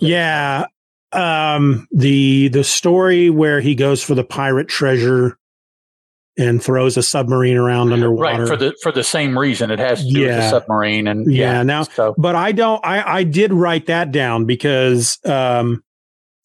Yeah, 0.00 0.66
um, 1.12 1.88
the 1.90 2.48
the 2.48 2.64
story 2.64 3.30
where 3.30 3.60
he 3.60 3.74
goes 3.74 4.02
for 4.02 4.14
the 4.14 4.24
pirate 4.24 4.68
treasure 4.68 5.38
and 6.38 6.62
throws 6.62 6.96
a 6.96 7.02
submarine 7.02 7.56
around 7.56 7.92
underwater. 7.92 8.42
Right 8.42 8.48
for 8.48 8.56
the 8.56 8.74
for 8.82 8.92
the 8.92 9.04
same 9.04 9.38
reason. 9.38 9.70
It 9.70 9.78
has 9.78 10.04
to 10.04 10.10
do 10.10 10.20
yeah. 10.20 10.26
with 10.26 10.36
the 10.36 10.50
submarine 10.50 11.06
and 11.06 11.30
yeah. 11.30 11.52
yeah 11.52 11.62
now, 11.62 11.82
so. 11.82 12.14
but 12.16 12.34
I 12.34 12.52
don't. 12.52 12.84
I 12.84 13.18
I 13.18 13.24
did 13.24 13.52
write 13.52 13.86
that 13.86 14.12
down 14.12 14.44
because 14.44 15.18
um, 15.24 15.82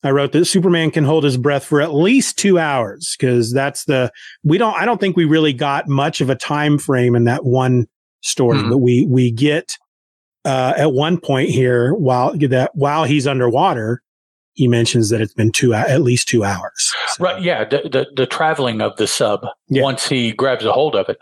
I 0.03 0.11
wrote 0.11 0.33
that 0.33 0.45
Superman 0.45 0.91
can 0.91 1.03
hold 1.03 1.23
his 1.23 1.37
breath 1.37 1.65
for 1.65 1.81
at 1.81 1.93
least 1.93 2.37
two 2.37 2.59
hours 2.59 3.15
because 3.17 3.53
that's 3.53 3.85
the 3.85 4.11
we 4.43 4.57
don't. 4.57 4.75
I 4.75 4.85
don't 4.85 4.99
think 4.99 5.15
we 5.15 5.25
really 5.25 5.53
got 5.53 5.87
much 5.87 6.21
of 6.21 6.29
a 6.29 6.35
time 6.35 6.77
frame 6.77 7.15
in 7.15 7.23
that 7.25 7.45
one 7.45 7.87
story, 8.21 8.57
mm-hmm. 8.57 8.69
but 8.69 8.77
we 8.79 9.07
we 9.09 9.31
get 9.31 9.77
uh, 10.43 10.73
at 10.77 10.93
one 10.93 11.19
point 11.19 11.49
here 11.49 11.93
while 11.93 12.37
that 12.37 12.71
while 12.73 13.05
he's 13.05 13.25
underwater 13.25 14.01
he 14.57 14.67
mentions 14.67 15.09
that 15.09 15.21
it's 15.21 15.33
been 15.33 15.51
two 15.51 15.73
at 15.73 16.01
least 16.01 16.27
two 16.27 16.43
hours. 16.43 16.93
So. 17.09 17.23
Right. 17.23 17.41
Yeah. 17.41 17.63
The, 17.63 17.89
the, 17.89 18.07
the 18.15 18.25
traveling 18.25 18.81
of 18.81 18.97
the 18.97 19.07
sub 19.07 19.45
yeah. 19.69 19.83
once 19.83 20.07
he 20.07 20.33
grabs 20.33 20.65
a 20.65 20.71
hold 20.71 20.95
of 20.95 21.07
it, 21.07 21.17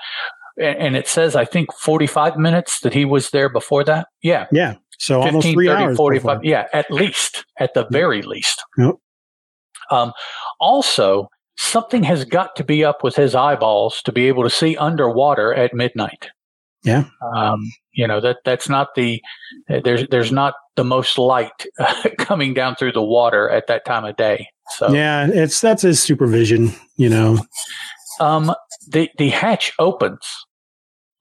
and, 0.57 0.77
and, 0.77 0.95
it 0.95 1.07
says 1.07 1.35
I 1.35 1.43
think 1.43 1.73
forty 1.73 2.07
five 2.07 2.37
minutes 2.37 2.79
that 2.79 2.93
he 2.93 3.03
was 3.03 3.31
there 3.31 3.49
before 3.49 3.83
that. 3.83 4.07
Yeah. 4.23 4.47
Yeah. 4.51 4.75
So 4.97 5.21
15, 5.21 5.27
almost 5.27 5.53
three 5.53 5.67
30, 5.67 5.83
hours. 5.83 5.97
45. 5.97 6.41
Before. 6.41 6.45
Yeah, 6.49 6.67
at 6.71 6.89
least, 6.89 7.45
at 7.59 7.73
the 7.73 7.85
very 7.91 8.21
least. 8.21 8.63
Yep. 8.77 8.95
Um, 9.91 10.13
also, 10.61 11.29
something 11.57 12.03
has 12.03 12.23
got 12.23 12.55
to 12.55 12.63
be 12.63 12.85
up 12.85 13.03
with 13.03 13.15
his 13.17 13.35
eyeballs 13.35 14.01
to 14.03 14.13
be 14.13 14.27
able 14.27 14.43
to 14.43 14.49
see 14.49 14.77
underwater 14.77 15.53
at 15.53 15.73
midnight. 15.73 16.29
Yeah. 16.85 17.05
Um, 17.35 17.71
you 17.93 18.07
know 18.07 18.21
that 18.21 18.37
that's 18.45 18.69
not 18.69 18.95
the 18.95 19.21
there's 19.67 20.07
there's 20.09 20.31
not 20.31 20.53
the 20.75 20.83
most 20.83 21.17
light 21.17 21.65
coming 22.17 22.53
down 22.53 22.75
through 22.75 22.91
the 22.91 23.03
water 23.03 23.49
at 23.49 23.67
that 23.67 23.85
time 23.85 24.05
of 24.05 24.15
day. 24.17 24.47
So 24.77 24.93
yeah, 24.93 25.27
it's 25.31 25.59
that's 25.61 25.81
his 25.81 26.01
supervision. 26.01 26.71
You 26.97 27.09
know. 27.09 27.39
Um, 28.19 28.53
the 28.87 29.09
the 29.17 29.29
hatch 29.29 29.73
opens 29.79 30.25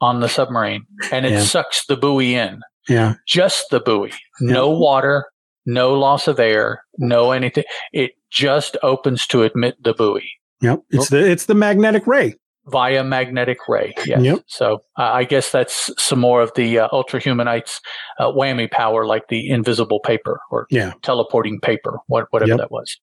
on 0.00 0.20
the 0.20 0.28
submarine 0.28 0.86
and 1.10 1.24
it 1.24 1.32
yeah. 1.32 1.42
sucks 1.42 1.86
the 1.86 1.96
buoy 1.96 2.34
in. 2.34 2.60
Yeah. 2.88 3.14
Just 3.26 3.70
the 3.70 3.80
buoy. 3.80 4.12
No 4.40 4.68
water, 4.68 5.24
no 5.64 5.94
loss 5.94 6.28
of 6.28 6.38
air, 6.38 6.82
no 6.98 7.32
anything. 7.32 7.64
It 7.92 8.12
just 8.30 8.76
opens 8.82 9.26
to 9.28 9.42
admit 9.42 9.76
the 9.82 9.94
buoy. 9.94 10.30
Yep. 10.60 10.82
It's 10.90 11.08
the 11.08 11.30
it's 11.30 11.46
the 11.46 11.54
magnetic 11.54 12.06
ray. 12.06 12.34
Via 12.68 13.04
magnetic 13.04 13.58
ray. 13.68 13.92
Yes. 14.06 14.22
Yep. 14.22 14.38
So 14.46 14.78
uh, 14.98 15.10
I 15.12 15.24
guess 15.24 15.52
that's 15.52 15.90
some 16.02 16.18
more 16.18 16.40
of 16.40 16.50
the 16.54 16.78
uh, 16.78 16.88
ultrahumanites 16.88 17.80
uh, 18.18 18.32
whammy 18.32 18.70
power, 18.70 19.04
like 19.04 19.28
the 19.28 19.50
invisible 19.50 20.00
paper 20.00 20.40
or 20.50 20.66
yeah. 20.70 20.94
teleporting 21.02 21.60
paper, 21.60 21.98
what, 22.06 22.26
whatever 22.30 22.52
yep. 22.52 22.58
that 22.58 22.70
was. 22.70 22.98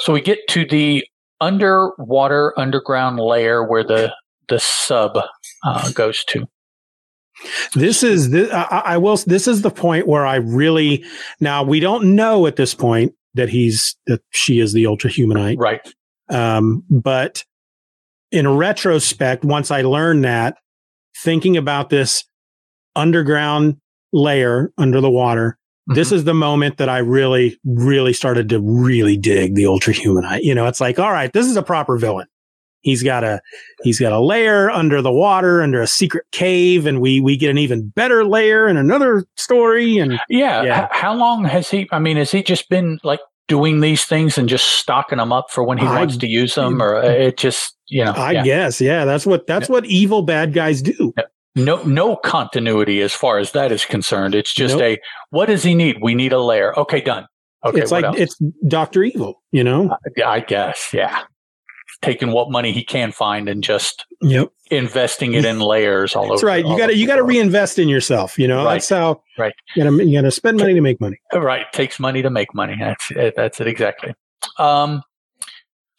So 0.00 0.12
we 0.12 0.20
get 0.20 0.40
to 0.48 0.66
the 0.66 1.06
underwater 1.40 2.52
underground 2.58 3.18
layer 3.18 3.64
where 3.64 3.84
the 3.84 4.12
the 4.48 4.58
sub 4.58 5.18
uh, 5.64 5.90
goes 5.92 6.24
to. 6.24 6.46
This 7.74 8.02
is 8.02 8.30
this, 8.30 8.52
I, 8.52 8.82
I 8.84 8.98
will. 8.98 9.16
This 9.18 9.46
is 9.46 9.62
the 9.62 9.70
point 9.70 10.06
where 10.06 10.26
I 10.26 10.36
really 10.36 11.04
now 11.40 11.62
we 11.62 11.80
don't 11.80 12.16
know 12.16 12.46
at 12.46 12.56
this 12.56 12.74
point 12.74 13.14
that 13.34 13.48
he's 13.48 13.96
that 14.06 14.20
she 14.30 14.58
is 14.58 14.72
the 14.72 14.86
ultra 14.86 15.10
humanite, 15.10 15.58
right? 15.58 15.80
Um, 16.28 16.82
but 16.90 17.44
in 18.30 18.48
retrospect, 18.48 19.44
once 19.44 19.70
I 19.70 19.82
learned 19.82 20.24
that, 20.24 20.56
thinking 21.22 21.56
about 21.56 21.90
this 21.90 22.24
underground 22.94 23.76
layer 24.12 24.72
under 24.78 25.00
the 25.00 25.10
water, 25.10 25.58
mm-hmm. 25.88 25.94
this 25.94 26.12
is 26.12 26.24
the 26.24 26.34
moment 26.34 26.78
that 26.78 26.88
I 26.88 26.98
really, 26.98 27.58
really 27.64 28.12
started 28.12 28.48
to 28.50 28.60
really 28.60 29.16
dig 29.16 29.54
the 29.54 29.66
ultra 29.66 29.92
humanite. 29.92 30.42
You 30.42 30.54
know, 30.54 30.66
it's 30.66 30.80
like, 30.80 30.98
all 30.98 31.12
right, 31.12 31.32
this 31.32 31.46
is 31.46 31.56
a 31.56 31.62
proper 31.62 31.96
villain. 31.98 32.26
He's 32.80 33.02
got 33.02 33.24
a 33.24 33.40
he's 33.82 33.98
got 33.98 34.12
a 34.12 34.20
layer 34.20 34.70
under 34.70 35.02
the 35.02 35.12
water, 35.12 35.62
under 35.62 35.82
a 35.82 35.86
secret 35.86 36.24
cave, 36.30 36.86
and 36.86 37.00
we 37.00 37.20
we 37.20 37.36
get 37.36 37.50
an 37.50 37.58
even 37.58 37.88
better 37.88 38.24
layer 38.24 38.68
in 38.68 38.76
another 38.76 39.24
story. 39.36 39.98
And 39.98 40.12
yeah, 40.28 40.62
yeah. 40.62 40.84
H- 40.84 40.90
how 40.92 41.14
long 41.14 41.44
has 41.44 41.68
he? 41.68 41.88
I 41.90 41.98
mean, 41.98 42.16
has 42.16 42.30
he 42.30 42.42
just 42.42 42.68
been 42.68 43.00
like 43.02 43.18
doing 43.48 43.80
these 43.80 44.04
things 44.04 44.38
and 44.38 44.48
just 44.48 44.66
stocking 44.66 45.18
them 45.18 45.32
up 45.32 45.50
for 45.50 45.64
when 45.64 45.78
he 45.78 45.86
I, 45.86 45.98
wants 45.98 46.16
to 46.18 46.26
use 46.26 46.54
them, 46.54 46.80
or 46.80 46.96
uh, 46.96 47.08
it 47.08 47.36
just 47.36 47.76
you 47.88 48.04
know? 48.04 48.12
I 48.12 48.32
yeah. 48.32 48.44
guess, 48.44 48.80
yeah, 48.80 49.04
that's 49.04 49.26
what 49.26 49.46
that's 49.46 49.68
yeah. 49.68 49.72
what 49.72 49.84
evil 49.86 50.22
bad 50.22 50.52
guys 50.52 50.82
do. 50.82 51.12
No, 51.56 51.82
no 51.82 52.14
continuity 52.14 53.00
as 53.00 53.12
far 53.12 53.38
as 53.38 53.52
that 53.52 53.72
is 53.72 53.84
concerned. 53.84 54.34
It's 54.34 54.54
just 54.54 54.76
nope. 54.76 54.82
a 54.82 54.98
what 55.30 55.46
does 55.46 55.64
he 55.64 55.74
need? 55.74 55.96
We 56.00 56.14
need 56.14 56.32
a 56.32 56.40
layer. 56.40 56.78
Okay, 56.78 57.00
done. 57.00 57.26
Okay, 57.64 57.80
it's 57.80 57.90
like 57.90 58.04
else? 58.04 58.16
it's 58.16 58.36
Doctor 58.68 59.02
Evil, 59.02 59.42
you 59.50 59.64
know. 59.64 59.96
I, 60.18 60.22
I 60.22 60.40
guess, 60.40 60.90
yeah 60.92 61.24
taking 62.02 62.30
what 62.30 62.50
money 62.50 62.72
he 62.72 62.84
can 62.84 63.12
find 63.12 63.48
and 63.48 63.62
just 63.62 64.04
yep. 64.20 64.48
investing 64.70 65.34
it 65.34 65.44
in 65.44 65.60
layers 65.60 66.14
all 66.14 66.28
That's 66.28 66.42
over. 66.42 66.46
right. 66.46 66.64
You 66.64 66.78
got 66.78 66.88
to 66.88 66.96
you 66.96 67.06
got 67.06 67.16
to 67.16 67.24
reinvest 67.24 67.78
in 67.78 67.88
yourself. 67.88 68.38
You 68.38 68.48
know, 68.48 68.64
right. 68.64 68.74
that's 68.74 68.88
how. 68.88 69.22
Right. 69.36 69.54
You 69.74 69.84
got 69.84 69.90
to 69.90 70.04
you 70.04 70.18
got 70.18 70.22
to 70.22 70.30
spend 70.30 70.58
money 70.58 70.74
to 70.74 70.80
make 70.80 71.00
money. 71.00 71.20
Right. 71.32 71.62
It 71.62 71.72
Takes 71.72 71.98
money 71.98 72.22
to 72.22 72.30
make 72.30 72.54
money. 72.54 72.76
That's 72.78 73.10
it. 73.10 73.34
That's 73.36 73.60
it 73.60 73.66
exactly. 73.66 74.14
Um. 74.58 75.02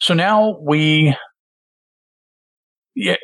So 0.00 0.14
now 0.14 0.58
we. 0.60 1.14
Yeah, 2.96 3.16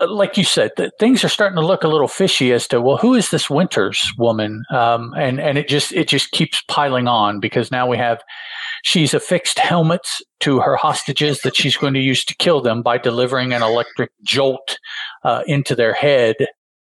like 0.00 0.36
you 0.36 0.44
said, 0.44 0.72
things 0.98 1.24
are 1.24 1.28
starting 1.28 1.56
to 1.56 1.64
look 1.64 1.84
a 1.84 1.88
little 1.88 2.08
fishy 2.08 2.52
as 2.52 2.66
to 2.68 2.82
well, 2.82 2.96
who 2.96 3.14
is 3.14 3.30
this 3.30 3.48
Winters 3.48 4.12
woman? 4.18 4.64
Um, 4.70 5.14
and 5.16 5.40
and 5.40 5.56
it 5.56 5.68
just 5.68 5.92
it 5.92 6.08
just 6.08 6.32
keeps 6.32 6.60
piling 6.68 7.06
on 7.06 7.38
because 7.40 7.70
now 7.70 7.86
we 7.86 7.96
have 7.96 8.20
She's 8.82 9.14
affixed 9.14 9.58
helmets 9.58 10.22
to 10.40 10.60
her 10.60 10.76
hostages 10.76 11.40
that 11.42 11.56
she's 11.56 11.76
going 11.76 11.94
to 11.94 12.00
use 12.00 12.24
to 12.24 12.34
kill 12.36 12.60
them 12.60 12.82
by 12.82 12.98
delivering 12.98 13.52
an 13.52 13.62
electric 13.62 14.10
jolt 14.22 14.78
uh, 15.24 15.42
into 15.46 15.74
their 15.74 15.92
head 15.92 16.36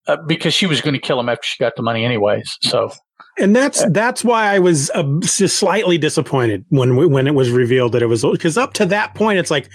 uh, 0.08 0.18
because 0.28 0.54
she 0.54 0.66
was 0.66 0.82
going 0.82 0.94
to 0.94 1.00
kill 1.00 1.18
them 1.18 1.30
after 1.30 1.44
she 1.44 1.64
got 1.64 1.76
the 1.76 1.84
money 1.84 2.04
anyways. 2.04 2.58
So. 2.62 2.92
And 3.38 3.56
that's 3.56 3.86
that's 3.92 4.24
why 4.24 4.54
I 4.54 4.60
was 4.60 4.90
uh, 4.92 5.04
just 5.22 5.58
slightly 5.58 5.98
disappointed 5.98 6.66
when 6.70 6.96
when 7.12 7.28
it 7.28 7.36
was 7.36 7.50
revealed 7.50 7.92
that 7.92 8.02
it 8.02 8.08
was 8.08 8.24
because 8.24 8.58
up 8.58 8.74
to 8.74 8.86
that 8.88 9.14
point 9.14 9.40
it's 9.40 9.52
like, 9.52 9.70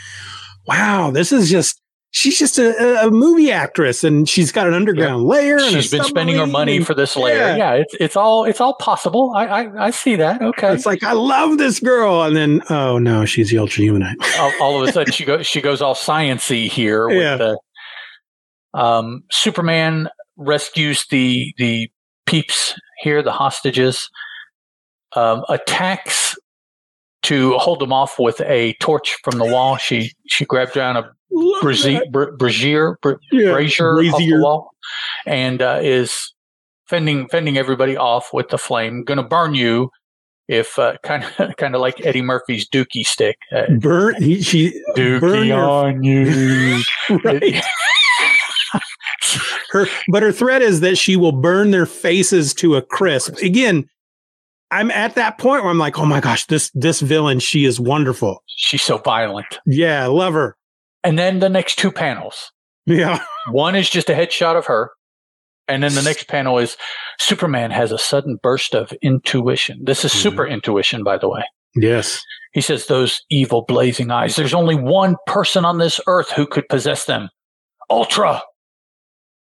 wow, 0.67 1.11
this 1.11 1.31
is 1.31 1.51
just 1.51 1.81
she's 2.13 2.39
just 2.39 2.59
a, 2.59 3.07
a, 3.07 3.11
movie 3.11 3.51
actress 3.51 4.03
and 4.05 4.29
she's 4.29 4.53
got 4.53 4.67
an 4.67 4.75
underground 4.75 5.25
layer. 5.25 5.59
she's 5.59 5.91
been 5.91 6.05
spending 6.05 6.37
her 6.37 6.47
money 6.47 6.83
for 6.83 6.95
this 6.95 7.17
layer. 7.17 7.37
Yeah. 7.37 7.57
yeah, 7.57 7.73
it's 7.75 7.95
it's 8.01 8.17
all 8.17 8.45
it's 8.45 8.61
all 8.61 8.75
possible. 8.75 9.33
I, 9.35 9.47
I, 9.47 9.87
I 9.87 9.91
see 9.91 10.17
that. 10.17 10.43
Okay, 10.43 10.73
it's 10.73 10.87
like 10.87 11.03
I 11.03 11.13
love 11.13 11.59
this 11.59 11.81
girl, 11.81 12.23
and 12.23 12.37
then 12.37 12.63
oh 12.71 12.99
no, 12.99 13.25
she's 13.25 13.51
the 13.51 13.59
ultra 13.59 13.85
humanite. 13.85 14.17
all, 14.39 14.53
all, 14.61 14.83
of 14.83 14.89
a 14.89 14.93
sudden, 14.93 15.13
she 15.13 15.25
goes 15.25 15.47
she 15.47 15.61
goes 15.61 15.81
all 15.81 15.95
sciency 15.95 16.69
here. 16.69 17.09
With 17.09 17.17
yeah. 17.17 17.37
The, 17.37 17.59
um, 18.75 19.25
Superman 19.31 20.09
rescues 20.37 21.07
the 21.11 21.55
the 21.59 21.91
peeps 22.27 22.79
here, 22.99 23.23
the 23.23 23.33
hostages. 23.33 24.11
Um, 25.17 25.43
attacks 25.49 26.37
to 27.23 27.53
hold 27.59 27.81
them 27.81 27.93
off 27.93 28.19
with 28.19 28.41
a 28.43 28.75
torch 28.75 29.17
from 29.23 29.39
the 29.39 29.45
wall. 29.45 29.77
She 29.77 30.13
she 30.27 30.45
grabbed 30.45 30.75
down 30.75 30.97
a 30.97 31.11
brazier, 31.61 32.03
brazier, 32.11 32.97
yeah, 33.33 33.53
brazier, 33.53 34.01
off 34.01 34.19
the 34.19 34.39
wall, 34.39 34.71
and 35.27 35.63
uh, 35.63 35.79
is 35.83 36.33
fending 36.89 37.29
fending 37.29 37.57
everybody 37.57 37.97
off 37.97 38.33
with 38.33 38.49
the 38.49 38.59
flame. 38.59 39.05
Going 39.05 39.19
to 39.19 39.25
burn 39.25 39.55
you 39.55 39.91
if 40.49 40.77
kind 41.03 41.25
of 41.39 41.57
kind 41.57 41.75
of 41.75 41.81
like 41.81 42.05
Eddie 42.05 42.23
Murphy's 42.23 42.69
Dookie 42.69 43.05
stick. 43.05 43.39
Uh, 43.53 43.71
burn 43.79 44.21
he, 44.21 44.43
she 44.43 44.83
Dookie 44.97 45.21
burn 45.21 45.53
on 45.53 46.03
you. 46.03 46.83
right. 47.25 47.63
her 49.71 49.87
but 50.09 50.23
her 50.23 50.33
threat 50.33 50.63
is 50.63 50.81
that 50.81 50.99
she 50.99 51.17
will 51.17 51.33
burn 51.33 51.71
their 51.71 51.87
faces 51.87 52.53
to 52.55 52.77
a 52.77 52.83
crisp. 52.83 53.37
Again, 53.37 53.89
I'm 54.71 54.91
at 54.91 55.15
that 55.17 55.39
point 55.39 55.63
where 55.63 55.71
I'm 55.71 55.79
like, 55.79 55.99
oh 55.99 56.07
my 56.07 56.21
gosh, 56.21 56.47
this 56.47 56.71
this 56.75 57.01
villain, 57.01 57.41
she 57.41 57.65
is 57.65 57.81
wonderful. 57.81 58.43
She's 58.47 58.83
so 58.83 58.99
violent. 58.99 59.59
Yeah, 59.67 60.07
love 60.07 60.35
her. 60.35 60.57
And 61.03 61.19
then 61.19 61.41
the 61.41 61.49
next 61.49 61.79
two 61.79 61.91
panels. 61.91 62.53
Yeah. 62.87 63.23
One 63.51 63.75
is 63.75 63.89
just 63.89 64.11
a 64.11 64.15
headshot 64.15 64.57
of 64.57 64.67
her. 64.67 64.91
And 65.69 65.83
then 65.83 65.95
the 65.95 66.03
next 66.03 66.27
panel 66.27 66.59
is 66.59 66.77
Superman 67.19 67.71
has 67.71 67.93
a 67.93 67.99
sudden 67.99 68.39
burst 68.43 68.75
of 68.75 68.93
intuition. 69.03 69.81
This 69.85 70.05
is 70.05 70.11
mm-hmm. 70.11 70.21
super 70.21 70.47
intuition, 70.47 71.05
by 71.05 71.17
the 71.17 71.29
way. 71.29 71.45
Yes. 71.77 72.23
He 72.53 72.61
says, 72.61 72.87
Those 72.87 73.23
evil 73.31 73.65
blazing 73.67 74.11
eyes, 74.11 74.35
there's 74.35 74.55
only 74.55 74.75
one 74.75 75.17
person 75.27 75.65
on 75.65 75.79
this 75.79 76.01
earth 76.09 76.33
who 76.33 76.47
could 76.47 76.69
possess 76.69 77.05
them 77.05 77.29
Ultra. 77.91 78.43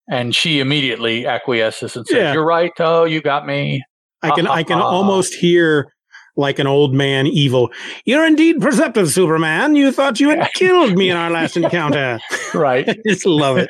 And 0.07 0.35
she 0.35 0.59
immediately 0.59 1.25
acquiesces 1.25 1.95
and 1.95 2.05
says, 2.05 2.15
yeah. 2.15 2.33
You're 2.33 2.45
right. 2.45 2.71
Oh, 2.79 3.05
you 3.05 3.21
got 3.21 3.47
me. 3.47 3.83
I 4.31 4.35
can, 4.35 4.47
I 4.47 4.63
can 4.63 4.79
almost 4.79 5.33
hear 5.45 5.91
like 6.35 6.59
an 6.59 6.67
old 6.67 6.93
man 6.93 7.27
evil. 7.27 7.71
You're 8.05 8.25
indeed 8.25 8.61
perceptive, 8.61 9.09
Superman. 9.09 9.75
You 9.75 9.91
thought 9.91 10.19
you 10.19 10.29
had 10.29 10.49
killed 10.53 10.97
me 10.97 11.09
in 11.09 11.17
our 11.17 11.29
last 11.31 11.57
encounter. 11.57 12.19
right. 12.53 12.85
Just 13.07 13.25
love 13.25 13.57
it. 13.57 13.69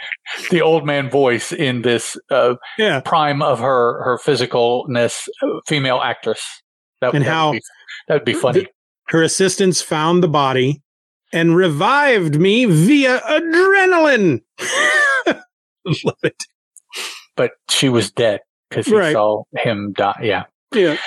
the 0.49 0.61
old 0.61 0.85
man 0.85 1.09
voice 1.09 1.51
in 1.51 1.81
this 1.83 2.17
uh, 2.31 2.55
yeah. 2.77 3.01
prime 3.01 3.41
of 3.41 3.59
her 3.59 4.03
her 4.03 4.17
physicalness, 4.17 5.27
uh, 5.41 5.47
female 5.67 5.99
actress. 6.03 6.43
That, 7.01 7.13
and 7.13 7.23
that 7.23 7.29
how 7.29 7.51
would 7.51 7.57
be, 7.57 7.61
that 8.07 8.13
would 8.15 8.25
be 8.25 8.33
funny. 8.33 8.61
The, 8.61 8.67
her 9.09 9.21
assistants 9.21 9.81
found 9.81 10.23
the 10.23 10.27
body 10.27 10.81
and 11.31 11.55
revived 11.55 12.39
me 12.39 12.65
via 12.65 13.19
adrenaline. 13.19 14.41
love 15.27 16.17
it. 16.23 16.43
But 17.35 17.51
she 17.69 17.89
was 17.89 18.09
dead 18.11 18.39
because 18.75 18.91
he 18.91 18.97
right. 18.97 19.13
saw 19.13 19.43
him 19.57 19.93
die. 19.93 20.19
Yeah. 20.21 20.43
Yeah. 20.73 20.97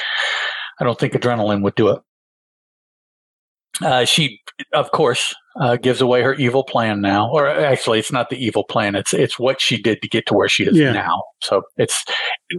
I 0.81 0.85
don't 0.85 0.99
think 0.99 1.13
adrenaline 1.13 1.63
would 1.63 1.75
do 1.75 1.89
it. 1.89 2.01
Uh, 3.83 4.05
she, 4.05 4.41
of 4.73 4.91
course, 4.91 5.35
uh, 5.61 5.77
gives 5.77 6.01
away 6.01 6.23
her 6.23 6.35
evil 6.35 6.65
plan 6.65 7.01
now, 7.01 7.31
or 7.31 7.47
actually, 7.47 7.99
it's 7.99 8.11
not 8.11 8.29
the 8.29 8.45
evil 8.45 8.65
plan. 8.65 8.97
It's 8.97 9.15
it's 9.15 9.39
what 9.39 9.61
she 9.61 9.81
did 9.81 10.03
to 10.03 10.09
get 10.09 10.27
to 10.27 10.35
where 10.35 10.49
she 10.49 10.65
is 10.65 10.77
yeah. 10.77 10.93
now. 10.93 11.23
So 11.43 11.63
it's 11.77 12.05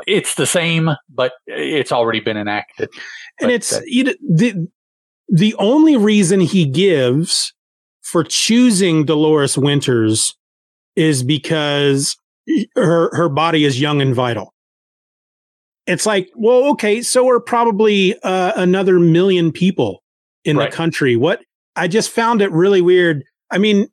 it's 0.08 0.36
the 0.36 0.46
same, 0.46 0.92
but 1.10 1.34
it's 1.46 1.92
already 1.92 2.22
been 2.22 2.38
enacted. 2.38 2.90
And 3.42 3.48
but 3.48 3.52
it's 3.52 3.74
know, 3.74 4.14
the 4.30 4.68
the 5.28 5.56
only 5.56 5.98
reason 5.98 6.40
he 6.40 6.66
gives 6.66 7.54
for 8.02 8.24
choosing 8.24 9.06
Dolores 9.06 9.58
Winters 9.58 10.38
is 10.96 11.22
because 11.22 12.16
her 12.76 13.14
her 13.14 13.28
body 13.28 13.66
is 13.66 13.82
young 13.82 14.02
and 14.02 14.16
vital 14.16 14.54
it's 15.90 16.06
like, 16.06 16.30
well, 16.36 16.66
okay, 16.72 17.02
so 17.02 17.26
we're 17.26 17.40
probably 17.40 18.18
uh, 18.22 18.54
another 18.56 19.00
million 19.00 19.52
people 19.52 20.04
in 20.46 20.56
right. 20.56 20.70
the 20.70 20.78
country. 20.78 21.16
What 21.16 21.42
I 21.76 21.88
just 21.88 22.12
found 22.12 22.44
it 22.44 22.52
really 22.52 22.82
weird. 22.82 23.24
I 23.50 23.58
mean, 23.58 23.88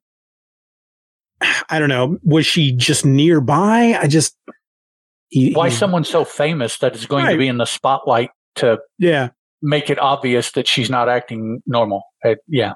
I 1.70 1.78
don't 1.78 1.88
know. 1.88 2.18
Was 2.22 2.44
she 2.44 2.72
just 2.72 3.06
nearby? 3.06 3.98
I 3.98 4.08
just 4.08 4.36
he, 5.28 5.52
why 5.54 5.70
he, 5.70 5.74
someone 5.74 6.04
so 6.04 6.24
famous 6.24 6.78
that 6.78 6.94
is 6.94 7.06
going 7.06 7.24
right. 7.24 7.32
to 7.32 7.38
be 7.38 7.48
in 7.48 7.56
the 7.56 7.64
spotlight 7.64 8.30
to 8.56 8.78
yeah 8.98 9.30
make 9.62 9.88
it 9.88 9.98
obvious 9.98 10.52
that 10.52 10.68
she's 10.68 10.90
not 10.90 11.08
acting 11.08 11.62
normal. 11.66 12.02
Uh, 12.22 12.34
yeah. 12.46 12.74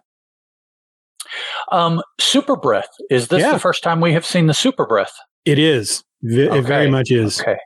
Um, 1.70 2.02
super 2.18 2.56
breath. 2.56 2.88
Is 3.10 3.28
this 3.28 3.42
yeah. 3.42 3.52
the 3.52 3.58
first 3.58 3.82
time 3.82 4.00
we 4.00 4.14
have 4.14 4.24
seen 4.24 4.46
the 4.46 4.54
super 4.54 4.86
breath? 4.86 5.12
It 5.44 5.58
is. 5.58 6.02
V- 6.22 6.48
okay. 6.48 6.58
It 6.58 6.62
very 6.62 6.90
much 6.90 7.10
is. 7.10 7.40
Okay. 7.40 7.58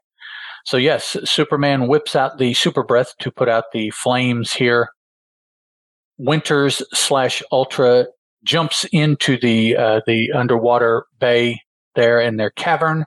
So 0.64 0.76
yes, 0.76 1.16
Superman 1.24 1.88
whips 1.88 2.16
out 2.16 2.38
the 2.38 2.54
super 2.54 2.82
breath 2.82 3.14
to 3.20 3.30
put 3.30 3.48
out 3.48 3.64
the 3.72 3.90
flames 3.90 4.52
here. 4.52 4.88
Winters 6.16 6.82
slash 6.92 7.42
Ultra 7.52 8.06
jumps 8.44 8.84
into 8.92 9.38
the 9.38 9.76
uh, 9.76 10.00
the 10.06 10.32
underwater 10.32 11.06
bay 11.18 11.60
there 11.94 12.20
in 12.20 12.36
their 12.36 12.50
cavern 12.50 13.04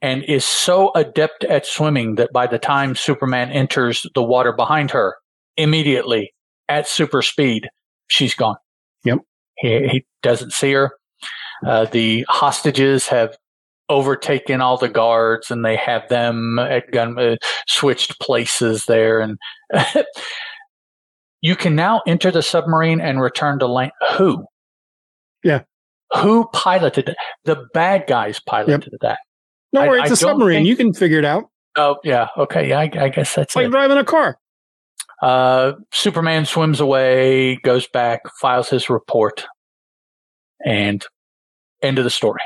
and 0.00 0.24
is 0.24 0.44
so 0.44 0.90
adept 0.94 1.44
at 1.44 1.64
swimming 1.64 2.16
that 2.16 2.32
by 2.32 2.46
the 2.46 2.58
time 2.58 2.94
Superman 2.96 3.50
enters 3.50 4.04
the 4.14 4.22
water 4.22 4.52
behind 4.52 4.90
her, 4.90 5.16
immediately 5.56 6.34
at 6.68 6.88
super 6.88 7.22
speed, 7.22 7.68
she's 8.08 8.34
gone. 8.34 8.56
Yep. 9.04 9.18
He, 9.58 9.88
he 9.88 10.06
doesn't 10.22 10.52
see 10.52 10.72
her. 10.72 10.92
Uh, 11.64 11.84
the 11.84 12.26
hostages 12.28 13.06
have 13.06 13.36
overtaken 13.92 14.62
all 14.62 14.78
the 14.78 14.88
guards 14.88 15.50
and 15.50 15.64
they 15.64 15.76
have 15.76 16.08
them 16.08 16.58
at 16.58 16.90
gun 16.92 17.18
uh, 17.18 17.36
switched 17.68 18.18
places 18.20 18.86
there 18.86 19.20
and 19.20 19.38
you 21.42 21.54
can 21.54 21.76
now 21.76 22.00
enter 22.06 22.30
the 22.30 22.42
submarine 22.42 23.02
and 23.02 23.20
return 23.20 23.58
to 23.58 23.66
land. 23.66 23.92
Who? 24.16 24.46
Yeah. 25.44 25.62
Who 26.16 26.48
piloted 26.54 27.10
it 27.10 27.16
the 27.44 27.66
bad 27.74 28.06
guys 28.06 28.40
piloted 28.40 28.88
yep. 28.92 29.00
that 29.02 29.18
no 29.72 29.86
worries 29.86 30.10
it's 30.10 30.22
I 30.22 30.28
a 30.28 30.30
submarine. 30.30 30.58
think, 30.58 30.68
you 30.68 30.76
can 30.76 30.94
figure 30.94 31.18
it 31.18 31.24
out. 31.26 31.44
Oh 31.76 31.96
yeah. 32.02 32.28
Okay. 32.38 32.70
Yeah 32.70 32.78
i, 32.78 32.90
I 32.98 33.08
guess 33.10 33.34
that's 33.34 33.54
like 33.54 33.66
it. 33.66 33.70
driving 33.70 33.98
a 33.98 34.04
car. 34.04 34.38
Uh, 35.20 35.72
superman 35.92 36.46
swims 36.46 36.80
away 36.80 37.56
goes 37.62 37.86
back 37.88 38.22
files 38.40 38.70
his 38.70 38.88
report 38.88 39.46
and 40.64 41.04
end 41.82 41.98
of 41.98 42.04
the 42.04 42.10
story 42.10 42.40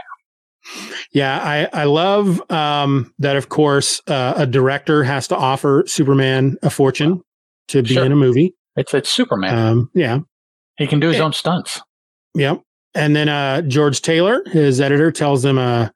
yeah, 1.12 1.38
I 1.38 1.82
I 1.82 1.84
love 1.84 2.42
um, 2.50 3.12
that. 3.18 3.36
Of 3.36 3.48
course, 3.48 4.00
uh, 4.06 4.34
a 4.36 4.46
director 4.46 5.04
has 5.04 5.28
to 5.28 5.36
offer 5.36 5.84
Superman 5.86 6.56
a 6.62 6.70
fortune 6.70 7.22
to 7.68 7.82
be 7.82 7.94
sure. 7.94 8.04
in 8.04 8.12
a 8.12 8.16
movie. 8.16 8.54
It's 8.76 8.92
it's 8.94 9.08
Superman. 9.08 9.56
Um, 9.56 9.90
yeah, 9.94 10.18
he 10.76 10.86
can 10.86 11.00
do 11.00 11.08
his 11.08 11.20
own 11.20 11.32
stunts. 11.32 11.80
Yep. 12.34 12.62
And 12.94 13.14
then 13.14 13.28
uh, 13.28 13.62
George 13.62 14.00
Taylor, 14.00 14.42
his 14.46 14.80
editor, 14.80 15.12
tells 15.12 15.44
him, 15.44 15.58
uh, 15.58 15.88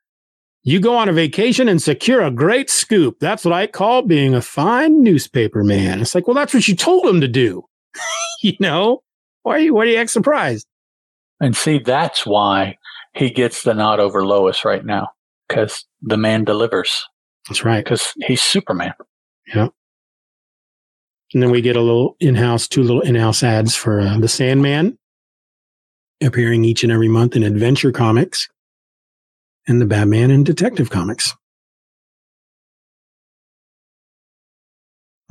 "You 0.62 0.80
go 0.80 0.96
on 0.96 1.09
a 1.09 1.12
vacation 1.12 1.68
and 1.68 1.80
secure 1.80 2.22
a 2.22 2.30
great 2.30 2.70
scoop. 2.70 3.16
That's 3.20 3.44
what 3.44 3.54
I 3.54 3.66
call 3.66 4.02
being 4.02 4.35
a 4.35 4.42
fine 4.42 5.02
newspaper 5.02 5.64
man." 5.64 6.00
It's 6.00 6.14
like, 6.14 6.26
well, 6.26 6.35
that's 6.35 6.54
what 6.54 6.68
you 6.68 6.76
told 6.76 7.06
him 7.06 7.20
to 7.20 7.28
do. 7.28 7.62
you 8.42 8.54
know, 8.61 9.02
why 9.42 9.56
are 9.56 9.59
you 9.59 9.74
why 9.74 9.83
are 9.83 9.87
you 9.87 9.96
act 9.96 10.11
surprised? 10.11 10.66
And 11.40 11.57
see, 11.57 11.79
that's 11.79 12.26
why 12.26 12.76
he 13.14 13.31
gets 13.31 13.62
the 13.62 13.74
nod 13.74 13.98
over 13.98 14.24
Lois 14.24 14.64
right 14.64 14.85
now 14.85 15.09
because 15.48 15.85
the 16.03 16.16
man 16.16 16.44
delivers. 16.44 17.05
That's 17.48 17.64
right. 17.64 17.83
Because 17.83 18.12
he's 18.20 18.42
Superman. 18.42 18.92
Yeah. 19.55 19.68
And 21.33 21.42
then 21.42 21.50
we 21.50 21.61
get 21.61 21.76
a 21.76 21.81
little 21.81 22.16
in-house, 22.20 22.68
two 22.68 22.83
little 22.83 23.03
in-house 23.03 23.42
ads 23.42 23.74
for 23.74 24.00
uh, 24.00 24.18
the 24.18 24.29
Sandman, 24.29 24.98
appearing 26.22 26.64
each 26.64 26.83
and 26.83 26.92
every 26.92 27.09
month 27.09 27.37
in 27.37 27.42
Adventure 27.42 27.92
Comics, 27.92 28.48
and 29.66 29.81
the 29.81 29.87
Batman 29.87 30.31
and 30.31 30.44
Detective 30.44 30.90
Comics. 30.90 31.35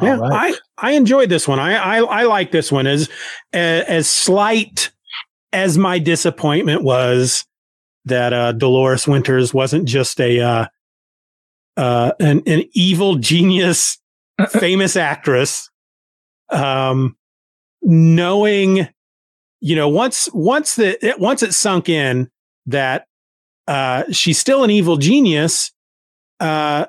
yeah, 0.02 0.16
right. 0.16 0.56
I 0.78 0.90
I 0.90 0.92
enjoyed 0.94 1.30
this 1.30 1.48
one. 1.48 1.60
I 1.60 1.76
I, 1.76 1.98
I 2.00 2.24
like 2.24 2.52
this 2.52 2.72
one 2.72 2.88
as 2.88 3.10
as 3.52 4.10
slight 4.10 4.92
as 5.52 5.78
my 5.78 6.00
disappointment 6.00 6.84
was 6.84 7.46
that 8.06 8.34
uh, 8.34 8.52
Dolores 8.52 9.08
Winters 9.08 9.54
wasn't 9.54 9.86
just 9.86 10.20
a 10.20 10.40
uh, 10.40 10.66
uh, 11.78 12.12
an, 12.20 12.44
an 12.46 12.64
evil 12.74 13.16
genius, 13.16 13.98
famous 14.50 14.96
actress. 14.96 15.70
Um, 16.52 17.16
knowing, 17.82 18.88
you 19.62 19.76
know, 19.76 19.88
once 19.88 20.30
once 20.34 20.76
the 20.76 21.16
once 21.18 21.44
it 21.44 21.54
sunk 21.54 21.90
in 21.90 22.30
that 22.66 23.06
uh, 23.68 24.04
she's 24.12 24.40
still 24.40 24.64
an 24.64 24.72
evil 24.72 24.98
genius, 24.98 25.72
uh, 26.40 26.86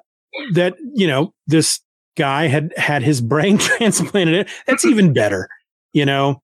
that 0.52 0.74
you 0.94 1.06
know 1.06 1.32
this 1.46 1.80
guy 2.16 2.48
had 2.48 2.72
had 2.76 3.02
his 3.02 3.20
brain 3.20 3.58
transplanted. 3.58 4.48
That's 4.66 4.84
even 4.84 5.12
better. 5.12 5.48
You 5.92 6.06
know, 6.06 6.42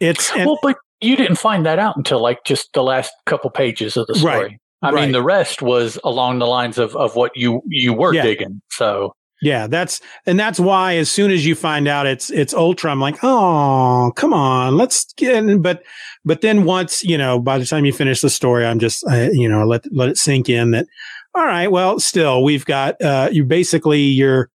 it's 0.00 0.30
and, 0.32 0.46
well, 0.46 0.58
but 0.62 0.76
you 1.04 1.16
didn't 1.16 1.36
find 1.36 1.64
that 1.66 1.78
out 1.78 1.96
until 1.96 2.20
like 2.20 2.44
just 2.44 2.72
the 2.72 2.82
last 2.82 3.12
couple 3.26 3.50
pages 3.50 3.96
of 3.96 4.06
the 4.06 4.14
story. 4.14 4.36
Right. 4.36 4.58
I 4.82 4.90
right. 4.90 5.02
mean, 5.02 5.12
the 5.12 5.22
rest 5.22 5.62
was 5.62 5.98
along 6.04 6.40
the 6.40 6.46
lines 6.46 6.78
of, 6.78 6.94
of 6.96 7.16
what 7.16 7.32
you 7.34 7.62
you 7.66 7.92
were 7.92 8.12
yeah. 8.12 8.22
digging. 8.22 8.60
So 8.70 9.14
yeah, 9.40 9.66
that's 9.66 10.00
and 10.26 10.38
that's 10.38 10.60
why 10.60 10.96
as 10.96 11.10
soon 11.10 11.30
as 11.30 11.44
you 11.44 11.54
find 11.54 11.86
out 11.86 12.06
it's 12.06 12.30
it's 12.30 12.54
Ultra, 12.54 12.90
I'm 12.90 13.00
like, 13.00 13.22
oh, 13.22 14.12
come 14.16 14.32
on, 14.32 14.76
let's 14.76 15.12
get. 15.14 15.34
In. 15.34 15.60
But 15.62 15.82
but 16.24 16.40
then 16.40 16.64
once 16.64 17.04
you 17.04 17.18
know, 17.18 17.38
by 17.38 17.58
the 17.58 17.66
time 17.66 17.84
you 17.84 17.92
finish 17.92 18.20
the 18.20 18.30
story, 18.30 18.64
I'm 18.64 18.78
just 18.78 19.04
uh, 19.06 19.28
you 19.32 19.48
know 19.48 19.64
let 19.66 19.84
let 19.92 20.08
it 20.08 20.18
sink 20.18 20.48
in 20.48 20.70
that. 20.70 20.86
All 21.34 21.44
right, 21.44 21.70
well, 21.70 21.98
still 21.98 22.44
we've 22.44 22.64
got 22.64 23.00
uh, 23.02 23.28
you 23.32 23.44
basically 23.44 24.00
your 24.00 24.50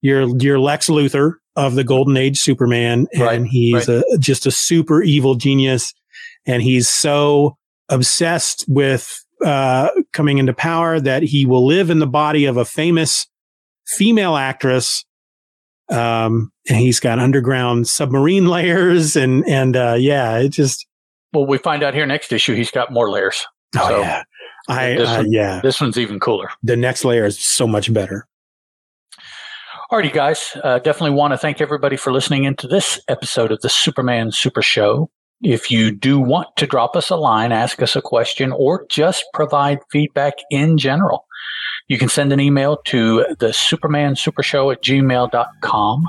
your 0.00 0.28
your 0.38 0.58
Lex 0.58 0.88
Luthor 0.88 1.34
of 1.60 1.74
the 1.74 1.84
Golden 1.84 2.16
Age 2.16 2.38
Superman, 2.38 3.06
and 3.12 3.22
right, 3.22 3.44
he's 3.44 3.86
right. 3.86 3.88
A, 3.88 4.18
just 4.18 4.46
a 4.46 4.50
super 4.50 5.02
evil 5.02 5.34
genius, 5.34 5.92
and 6.46 6.62
he's 6.62 6.88
so 6.88 7.56
obsessed 7.90 8.64
with 8.66 9.22
uh, 9.44 9.90
coming 10.12 10.38
into 10.38 10.54
power 10.54 10.98
that 10.98 11.22
he 11.22 11.44
will 11.44 11.66
live 11.66 11.90
in 11.90 11.98
the 11.98 12.06
body 12.06 12.46
of 12.46 12.56
a 12.56 12.64
famous 12.64 13.26
female 13.86 14.36
actress. 14.36 15.04
Um, 15.90 16.50
and 16.68 16.78
he's 16.78 16.98
got 16.98 17.18
underground 17.18 17.88
submarine 17.88 18.46
layers, 18.48 19.16
and 19.16 19.46
and 19.46 19.76
uh, 19.76 19.96
yeah, 19.98 20.38
it 20.38 20.48
just. 20.50 20.86
Well, 21.32 21.46
we 21.46 21.58
find 21.58 21.82
out 21.82 21.94
here 21.94 22.06
next 22.06 22.32
issue 22.32 22.54
he's 22.54 22.70
got 22.70 22.90
more 22.90 23.10
layers. 23.10 23.44
Oh 23.76 23.88
so 23.88 24.00
yeah, 24.00 24.22
I 24.68 24.94
this 24.94 25.08
uh, 25.08 25.16
one, 25.16 25.32
yeah. 25.32 25.60
This 25.62 25.80
one's 25.80 25.98
even 25.98 26.20
cooler. 26.20 26.48
The 26.62 26.76
next 26.76 27.04
layer 27.04 27.26
is 27.26 27.38
so 27.38 27.66
much 27.66 27.92
better. 27.92 28.26
Alrighty, 29.90 30.12
guys. 30.12 30.56
Uh, 30.62 30.78
definitely 30.78 31.16
want 31.16 31.32
to 31.32 31.38
thank 31.38 31.60
everybody 31.60 31.96
for 31.96 32.12
listening 32.12 32.44
into 32.44 32.68
this 32.68 33.00
episode 33.08 33.50
of 33.50 33.60
the 33.60 33.68
Superman 33.68 34.30
Super 34.30 34.62
Show. 34.62 35.10
If 35.42 35.68
you 35.68 35.90
do 35.90 36.20
want 36.20 36.46
to 36.58 36.66
drop 36.68 36.94
us 36.94 37.10
a 37.10 37.16
line, 37.16 37.50
ask 37.50 37.82
us 37.82 37.96
a 37.96 38.00
question, 38.00 38.52
or 38.52 38.86
just 38.88 39.24
provide 39.34 39.80
feedback 39.90 40.34
in 40.48 40.78
general, 40.78 41.26
you 41.88 41.98
can 41.98 42.08
send 42.08 42.32
an 42.32 42.38
email 42.38 42.76
to 42.84 43.26
the 43.40 43.52
Superman 43.52 44.14
Super 44.14 44.44
Show 44.44 44.70
at 44.70 44.80
gmail.com. 44.80 46.08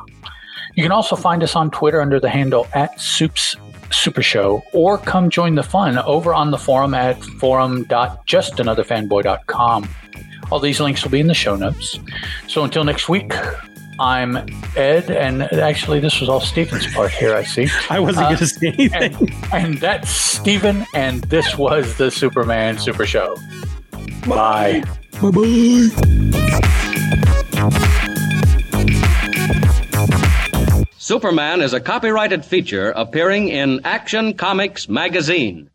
You 0.75 0.83
can 0.83 0.91
also 0.91 1.15
find 1.15 1.41
us 1.41 1.55
on 1.55 1.71
Twitter 1.71 2.01
under 2.01 2.19
the 2.19 2.29
handle 2.29 2.67
at 2.75 3.01
Soups 3.01 3.55
Super 3.89 4.21
Show, 4.21 4.61
or 4.73 4.99
come 4.99 5.31
join 5.31 5.55
the 5.55 5.63
fun 5.63 5.97
over 5.97 6.35
on 6.35 6.51
the 6.51 6.59
forum 6.59 6.93
at 6.93 7.19
forum.justanotherfanboy.com. 7.23 9.89
All 10.51 10.59
these 10.59 10.79
links 10.79 11.03
will 11.03 11.09
be 11.09 11.19
in 11.19 11.25
the 11.25 11.33
show 11.33 11.55
notes. 11.55 11.97
So 12.47 12.63
until 12.63 12.83
next 12.83 13.09
week, 13.09 13.33
I'm 14.01 14.35
Ed, 14.75 15.11
and 15.11 15.43
actually, 15.43 15.99
this 15.99 16.19
was 16.19 16.27
all 16.27 16.41
Steven's 16.41 16.91
part 16.91 17.11
here, 17.11 17.35
I 17.35 17.43
see. 17.43 17.67
I 17.87 17.99
wasn't 17.99 18.25
uh, 18.25 18.29
going 18.29 18.39
to 18.39 18.47
say 18.47 18.67
anything. 18.69 19.31
And, 19.53 19.53
and 19.53 19.77
that's 19.77 20.09
Steven, 20.09 20.87
and 20.95 21.21
this 21.25 21.55
was 21.55 21.97
the 21.97 22.09
Superman 22.09 22.79
Super 22.79 23.05
Show. 23.05 23.37
Bye. 24.27 24.83
Bye 25.21 25.29
bye. 25.29 25.89
Superman 30.97 31.61
is 31.61 31.73
a 31.73 31.79
copyrighted 31.79 32.43
feature 32.43 32.89
appearing 32.91 33.49
in 33.49 33.81
Action 33.83 34.33
Comics 34.33 34.89
magazine. 34.89 35.70